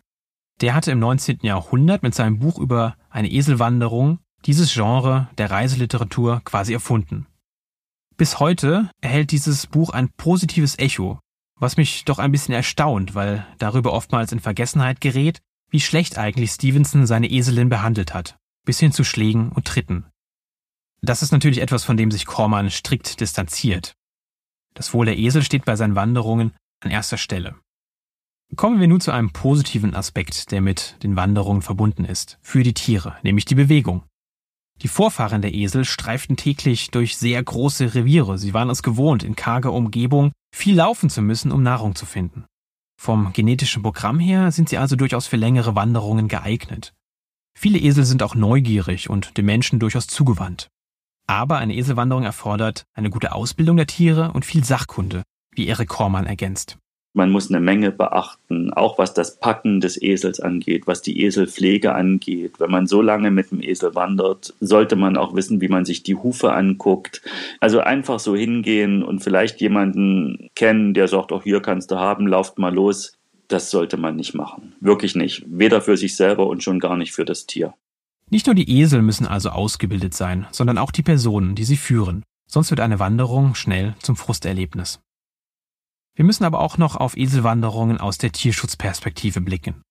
Der 0.62 0.74
hatte 0.74 0.91
im 0.91 1.00
19. 1.00 1.39
Jahrhundert 1.43 2.04
mit 2.04 2.13
seinem 2.15 2.39
Buch 2.39 2.60
über 2.60 2.96
eine 3.10 3.32
Eselwanderung 3.32 4.19
dieses 4.46 4.74
Genre 4.74 5.30
der 5.38 5.52
Reiseliteratur 5.52 6.41
quasi 6.43 6.74
erfunden. 6.74 7.28
Bis 8.17 8.39
heute 8.39 8.91
erhält 9.02 9.32
dieses 9.32 9.67
Buch 9.67 9.89
ein 9.91 10.10
positives 10.10 10.78
Echo, 10.78 11.19
was 11.60 11.78
mich 11.78 12.06
doch 12.06 12.19
ein 12.19 12.32
bisschen 12.32 12.54
erstaunt, 12.54 13.15
weil 13.15 13.46
darüber 13.58 13.93
oftmals 13.93 14.32
in 14.32 14.39
Vergessenheit 14.39 15.02
gerät, 15.02 15.39
wie 15.69 15.80
schlecht 15.80 16.17
eigentlich 16.17 16.52
Stevenson 16.52 17.08
seine 17.08 17.30
Eselin 17.30 17.69
behandelt 17.69 18.13
hat 18.13 18.38
bis 18.65 18.80
hin 18.80 18.91
zu 18.91 19.04
Schlägen 19.04 19.52
und 19.52 19.65
Tritten. 19.65 20.06
Das 21.02 21.21
ist 21.21 21.32
natürlich 21.32 21.62
etwas, 21.62 21.84
von 21.84 21.97
dem 21.97 22.12
sich 22.12 22.26
Kormann 22.26 22.69
strikt 22.69 23.19
distanziert. 23.19 23.93
Das 24.73 24.93
Wohl 24.93 25.06
der 25.06 25.17
Esel 25.17 25.43
steht 25.43 25.65
bei 25.65 25.76
seinen 25.76 25.95
Wanderungen 25.95 26.54
an 26.80 26.91
erster 26.91 27.17
Stelle. 27.17 27.56
Kommen 28.56 28.80
wir 28.80 28.88
nun 28.88 29.02
zu 29.02 29.12
einem 29.12 29.32
positiven 29.32 29.95
Aspekt, 29.95 30.52
der 30.52 30.62
mit 30.62 30.95
den 31.04 31.15
Wanderungen 31.15 31.62
verbunden 31.62 32.06
ist, 32.06 32.38
für 32.41 32.63
die 32.63 32.73
Tiere, 32.73 33.17
nämlich 33.23 33.45
die 33.45 33.56
Bewegung. 33.56 34.04
Die 34.82 34.88
Vorfahren 34.88 35.41
der 35.41 35.54
Esel 35.54 35.86
streiften 35.86 36.38
täglich 36.38 36.91
durch 36.91 37.17
sehr 37.17 37.41
große 37.41 37.95
Reviere. 37.95 38.38
Sie 38.38 38.54
waren 38.54 38.69
es 38.69 38.84
gewohnt, 38.84 39.23
in 39.23 39.36
karger 39.36 39.71
Umgebung 39.71 40.32
viel 40.54 40.76
laufen 40.76 41.10
zu 41.10 41.21
müssen, 41.21 41.52
um 41.52 41.63
Nahrung 41.63 41.95
zu 41.95 42.06
finden. 42.06 42.45
Vom 42.99 43.34
genetischen 43.34 43.82
Programm 43.82 44.19
her 44.19 44.52
sind 44.52 44.69
sie 44.69 44.78
also 44.78 44.95
durchaus 44.95 45.28
für 45.28 45.38
längere 45.38 45.76
Wanderungen 45.76 46.28
geeignet. 46.28 46.93
Viele 47.56 47.80
Esel 47.80 48.06
sind 48.06 48.24
auch 48.24 48.36
neugierig 48.36 49.10
und 49.10 49.38
dem 49.38 49.46
Menschen 49.46 49.80
durchaus 49.80 50.08
zugewandt. 50.08 50.68
Aber 51.28 51.58
eine 51.58 51.76
Eselwanderung 51.76 52.24
erfordert 52.24 52.84
eine 52.94 53.10
gute 53.10 53.34
Ausbildung 53.34 53.78
der 53.78 53.88
Tiere 53.88 54.32
und 54.34 54.46
viel 54.46 54.63
Sachkunde, 54.63 55.24
wie 55.56 55.68
Erik 55.68 55.89
Kormann 55.89 56.26
ergänzt. 56.26 56.78
Man 57.16 57.30
muss 57.30 57.50
eine 57.50 57.60
Menge 57.60 57.92
beachten, 57.92 58.74
auch 58.74 58.98
was 58.98 59.13
das 59.13 59.39
Packen 59.39 59.80
des 59.80 60.02
Esels 60.02 60.39
angeht, 60.39 60.88
was 60.88 61.04
die 61.04 61.24
Eselpflege 61.24 61.94
angeht. 61.94 62.60
Wenn 62.60 62.72
man 62.72 62.88
so 62.88 63.04
lange 63.04 63.30
mit 63.30 63.52
dem 63.52 63.62
Esel 63.62 63.94
wandert, 63.94 64.56
sollte 64.60 64.96
man 64.96 65.16
auch 65.16 65.36
wissen, 65.36 65.62
wie 65.62 65.68
man 65.68 65.86
sich 65.86 66.02
die 66.02 66.16
Hufe 66.16 66.54
anguckt. 66.54 67.22
Also 67.60 67.82
einfach 67.82 68.20
so 68.20 68.36
hingehen 68.36 69.04
und 69.04 69.20
vielleicht 69.20 69.62
jemanden 69.62 70.50
kennen, 70.56 70.96
der 70.96 71.08
sagt, 71.08 71.32
auch 71.32 71.44
hier 71.44 71.62
kannst 71.62 71.92
du 71.92 71.98
haben, 71.98 72.26
lauft 72.26 72.58
mal 72.58 72.74
los 72.74 73.16
das 73.54 73.70
sollte 73.70 73.98
man 73.98 74.16
nicht 74.16 74.34
machen. 74.34 74.76
Wirklich 74.80 75.16
nicht. 75.16 75.46
Weder 75.48 75.82
für 75.82 75.96
sich 75.96 76.16
selber 76.16 76.48
und 76.48 76.63
schon 76.63 76.80
gar 76.80 76.98
nicht 76.98 77.12
für 77.13 77.26
das 77.26 77.46
Tier. 77.46 77.74
Nicht 78.30 78.48
nur 78.48 78.56
die 78.56 78.80
Esel 78.80 79.02
müssen 79.02 79.28
also 79.28 79.50
ausgebildet 79.50 80.13
sein, 80.13 80.48
sondern 80.52 80.78
auch 80.78 80.92
die 80.92 81.04
Personen, 81.04 81.56
die 81.56 81.63
sie 81.63 81.78
führen. 81.78 82.24
Sonst 82.50 82.72
wird 82.72 82.80
eine 82.80 83.00
Wanderung 83.00 83.56
schnell 83.56 83.96
zum 84.00 84.16
Frusterlebnis. 84.16 85.00
Wir 86.16 86.26
müssen 86.26 86.44
aber 86.44 86.60
auch 86.60 86.78
noch 86.78 86.96
auf 86.96 87.16
Eselwanderungen 87.16 88.00
aus 88.00 88.18
der 88.18 88.32
Tierschutzperspektive 88.32 89.42
blicken. 89.42 89.84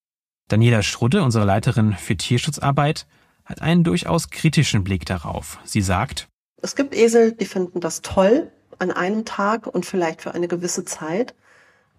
Daniela 0.48 0.82
Schrudde, 0.82 1.22
unsere 1.22 1.44
Leiterin 1.44 1.94
für 1.94 2.16
Tierschutzarbeit, 2.16 3.06
hat 3.44 3.62
einen 3.62 3.84
durchaus 3.84 4.30
kritischen 4.30 4.84
Blick 4.84 5.06
darauf. 5.06 5.58
Sie 5.64 5.80
sagt, 5.80 6.28
es 6.60 6.76
gibt 6.76 6.94
Esel, 6.94 7.32
die 7.32 7.44
finden 7.44 7.80
das 7.80 8.02
toll 8.02 8.50
an 8.78 8.90
einem 8.90 9.24
Tag 9.24 9.66
und 9.66 9.84
vielleicht 9.84 10.22
für 10.22 10.34
eine 10.34 10.48
gewisse 10.48 10.84
Zeit. 10.84 11.34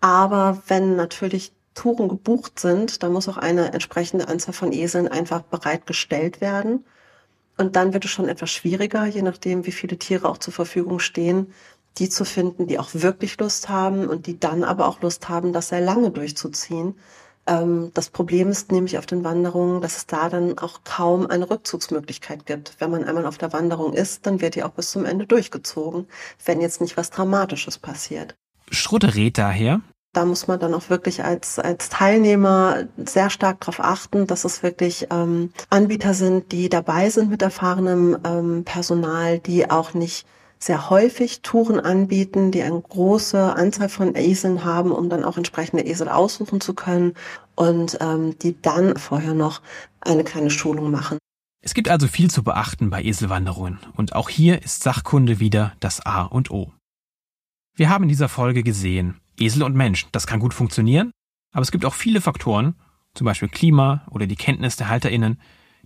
Aber 0.04 0.62
wenn 0.68 0.98
natürlich 0.98 1.54
Touren 1.76 2.10
gebucht 2.10 2.60
sind, 2.60 3.04
dann 3.04 3.14
muss 3.14 3.30
auch 3.30 3.38
eine 3.38 3.72
entsprechende 3.72 4.28
Anzahl 4.28 4.54
von 4.54 4.74
Eseln 4.74 5.08
einfach 5.08 5.44
bereitgestellt 5.44 6.42
werden. 6.42 6.84
Und 7.58 7.78
dann 7.78 7.94
wird 7.94 8.04
es 8.04 8.12
schon 8.12 8.28
etwas 8.28 8.52
schwieriger, 8.52 9.06
je 9.06 9.22
nachdem, 9.22 9.66
wie 9.66 9.72
viele 9.72 9.98
Tiere 9.98 10.28
auch 10.28 10.40
zur 10.40 10.54
Verfügung 10.54 11.00
stehen, 11.00 11.54
die 12.00 12.10
zu 12.10 12.26
finden, 12.26 12.68
die 12.68 12.80
auch 12.80 12.90
wirklich 12.92 13.40
Lust 13.40 13.70
haben 13.70 14.10
und 14.10 14.28
die 14.28 14.38
dann 14.38 14.66
aber 14.66 14.90
auch 14.90 15.02
Lust 15.02 15.30
haben, 15.30 15.54
das 15.54 15.70
sehr 15.70 15.80
lange 15.80 16.12
durchzuziehen. 16.12 16.96
Ähm, 17.48 17.92
das 17.94 18.10
Problem 18.10 18.50
ist 18.50 18.74
nämlich 18.74 18.98
auf 18.98 19.06
den 19.06 19.24
Wanderungen, 19.24 19.80
dass 19.80 19.96
es 19.96 20.06
da 20.06 20.28
dann 20.28 20.58
auch 20.60 20.82
kaum 20.84 21.28
eine 21.28 21.50
Rückzugsmöglichkeit 21.50 22.46
gibt. 22.46 22.76
Wenn 22.80 22.92
man 22.92 23.06
einmal 23.06 23.26
auf 23.26 23.38
der 23.38 23.54
Wanderung 23.54 23.94
ist, 23.94 24.26
dann 24.26 24.42
wird 24.42 24.56
die 24.56 24.64
auch 24.64 24.72
bis 24.72 24.92
zum 24.92 25.06
Ende 25.06 25.28
durchgezogen, 25.28 26.08
wenn 26.44 26.60
jetzt 26.60 26.82
nicht 26.82 26.98
was 26.98 27.10
Dramatisches 27.10 27.78
passiert. 27.78 28.36
Schrutte 28.70 29.16
rät 29.16 29.38
daher, 29.38 29.82
da 30.14 30.26
muss 30.26 30.48
man 30.48 30.60
dann 30.60 30.76
auch 30.76 30.90
wirklich 30.90 31.24
als, 31.24 31.60
als 31.60 31.90
Teilnehmer 31.90 32.86
sehr 32.98 33.30
stark 33.32 33.60
darauf 33.62 33.80
achten, 33.80 34.28
dass 34.28 34.46
es 34.46 34.62
wirklich 34.62 35.08
ähm, 35.10 35.52
Anbieter 35.70 36.14
sind, 36.14 36.52
die 36.52 36.70
dabei 36.70 37.10
sind 37.10 37.32
mit 37.32 37.42
erfahrenem 37.42 38.18
ähm, 38.24 38.64
Personal, 38.64 39.40
die 39.40 39.70
auch 39.70 39.96
nicht 39.96 40.28
sehr 40.60 40.90
häufig 40.90 41.42
Touren 41.42 41.80
anbieten, 41.80 42.52
die 42.52 42.62
eine 42.62 42.80
große 42.80 43.56
Anzahl 43.56 43.90
von 43.90 44.16
Eseln 44.16 44.64
haben, 44.64 44.92
um 44.92 45.10
dann 45.10 45.26
auch 45.26 45.36
entsprechende 45.36 45.84
Esel 45.84 46.08
aussuchen 46.08 46.62
zu 46.62 46.74
können 46.74 47.16
und 47.56 47.98
ähm, 48.00 48.38
die 48.40 48.62
dann 48.62 48.96
vorher 48.98 49.34
noch 49.34 49.62
eine 50.00 50.24
kleine 50.24 50.52
Schulung 50.52 50.90
machen. 50.90 51.18
Es 51.62 51.74
gibt 51.74 51.90
also 51.90 52.08
viel 52.08 52.30
zu 52.30 52.44
beachten 52.44 52.90
bei 52.90 53.04
Eselwanderungen 53.04 53.80
und 53.96 54.16
auch 54.16 54.30
hier 54.30 54.62
ist 54.62 54.84
Sachkunde 54.84 55.40
wieder 55.40 55.74
das 55.80 56.06
A 56.06 56.24
und 56.24 56.52
O. 56.52 56.72
Wir 57.76 57.90
haben 57.90 58.04
in 58.04 58.10
dieser 58.10 58.30
Folge 58.30 58.64
gesehen, 58.64 59.20
Esel 59.40 59.64
und 59.64 59.76
Mensch, 59.76 60.08
das 60.12 60.28
kann 60.28 60.40
gut 60.40 60.54
funktionieren, 60.54 61.12
aber 61.52 61.62
es 61.62 61.72
gibt 61.72 61.86
auch 61.86 61.94
viele 61.94 62.22
Faktoren, 62.22 62.76
zum 63.14 63.26
Beispiel 63.26 63.50
Klima 63.50 64.06
oder 64.10 64.28
die 64.28 64.36
Kenntnis 64.36 64.76
der 64.76 64.90
HalterInnen, 64.90 65.40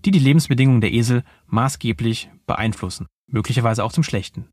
die 0.05 0.11
die 0.11 0.19
Lebensbedingungen 0.19 0.81
der 0.81 0.93
Esel 0.93 1.23
maßgeblich 1.47 2.29
beeinflussen, 2.45 3.07
möglicherweise 3.27 3.83
auch 3.83 3.91
zum 3.91 4.03
Schlechten. 4.03 4.49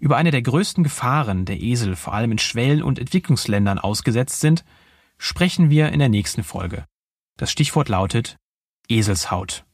Über 0.00 0.16
eine 0.16 0.30
der 0.30 0.42
größten 0.42 0.84
Gefahren 0.84 1.44
der 1.44 1.60
Esel 1.60 1.96
vor 1.96 2.14
allem 2.14 2.32
in 2.32 2.38
Schwellen- 2.38 2.82
und 2.82 2.98
Entwicklungsländern 2.98 3.78
ausgesetzt 3.78 4.40
sind, 4.40 4.64
sprechen 5.18 5.70
wir 5.70 5.90
in 5.90 5.98
der 5.98 6.08
nächsten 6.08 6.44
Folge. 6.44 6.84
Das 7.36 7.50
Stichwort 7.50 7.88
lautet 7.88 8.36
Eselshaut. 8.88 9.64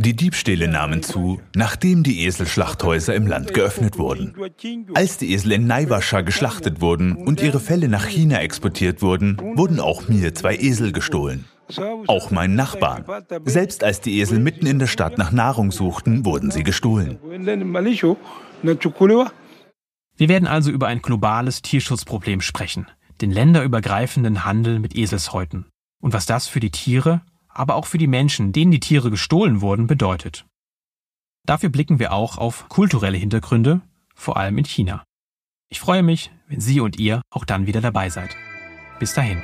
Die 0.00 0.14
Diebstähle 0.14 0.68
nahmen 0.68 1.02
zu, 1.02 1.40
nachdem 1.56 2.04
die 2.04 2.24
Eselschlachthäuser 2.24 3.16
im 3.16 3.26
Land 3.26 3.52
geöffnet 3.52 3.98
wurden. 3.98 4.32
Als 4.94 5.18
die 5.18 5.32
Esel 5.32 5.50
in 5.52 5.66
Naivasha 5.66 6.20
geschlachtet 6.20 6.80
wurden 6.80 7.16
und 7.16 7.40
ihre 7.40 7.58
Felle 7.58 7.88
nach 7.88 8.06
China 8.06 8.38
exportiert 8.40 9.02
wurden, 9.02 9.38
wurden 9.56 9.80
auch 9.80 10.08
mir 10.08 10.32
zwei 10.36 10.54
Esel 10.54 10.92
gestohlen. 10.92 11.46
Auch 12.06 12.30
meinen 12.30 12.54
Nachbarn. 12.54 13.04
Selbst 13.44 13.82
als 13.82 14.00
die 14.00 14.20
Esel 14.20 14.38
mitten 14.38 14.66
in 14.66 14.78
der 14.78 14.86
Stadt 14.86 15.18
nach 15.18 15.32
Nahrung 15.32 15.72
suchten, 15.72 16.24
wurden 16.24 16.52
sie 16.52 16.62
gestohlen. 16.62 17.18
Wir 20.16 20.28
werden 20.28 20.46
also 20.46 20.70
über 20.70 20.86
ein 20.86 21.02
globales 21.02 21.60
Tierschutzproblem 21.62 22.40
sprechen, 22.40 22.86
den 23.20 23.32
länderübergreifenden 23.32 24.44
Handel 24.44 24.78
mit 24.78 24.94
Eselshäuten 24.96 25.66
und 26.00 26.12
was 26.12 26.24
das 26.24 26.46
für 26.46 26.60
die 26.60 26.70
Tiere 26.70 27.22
aber 27.58 27.74
auch 27.74 27.86
für 27.86 27.98
die 27.98 28.06
Menschen, 28.06 28.52
denen 28.52 28.70
die 28.70 28.80
Tiere 28.80 29.10
gestohlen 29.10 29.60
wurden, 29.60 29.86
bedeutet. 29.86 30.46
Dafür 31.44 31.70
blicken 31.70 31.98
wir 31.98 32.12
auch 32.12 32.38
auf 32.38 32.68
kulturelle 32.68 33.18
Hintergründe, 33.18 33.80
vor 34.14 34.36
allem 34.36 34.58
in 34.58 34.64
China. 34.64 35.02
Ich 35.70 35.80
freue 35.80 36.02
mich, 36.02 36.30
wenn 36.46 36.60
Sie 36.60 36.80
und 36.80 36.98
ihr 36.98 37.20
auch 37.30 37.44
dann 37.44 37.66
wieder 37.66 37.80
dabei 37.80 38.10
seid. 38.10 38.36
Bis 38.98 39.14
dahin. 39.14 39.42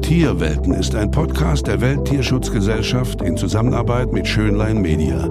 Tierwelten 0.00 0.74
ist 0.74 0.94
ein 0.94 1.10
Podcast 1.10 1.66
der 1.66 1.80
Welttierschutzgesellschaft 1.80 3.22
in 3.22 3.36
Zusammenarbeit 3.36 4.12
mit 4.12 4.26
Schönlein 4.26 4.80
Media. 4.80 5.28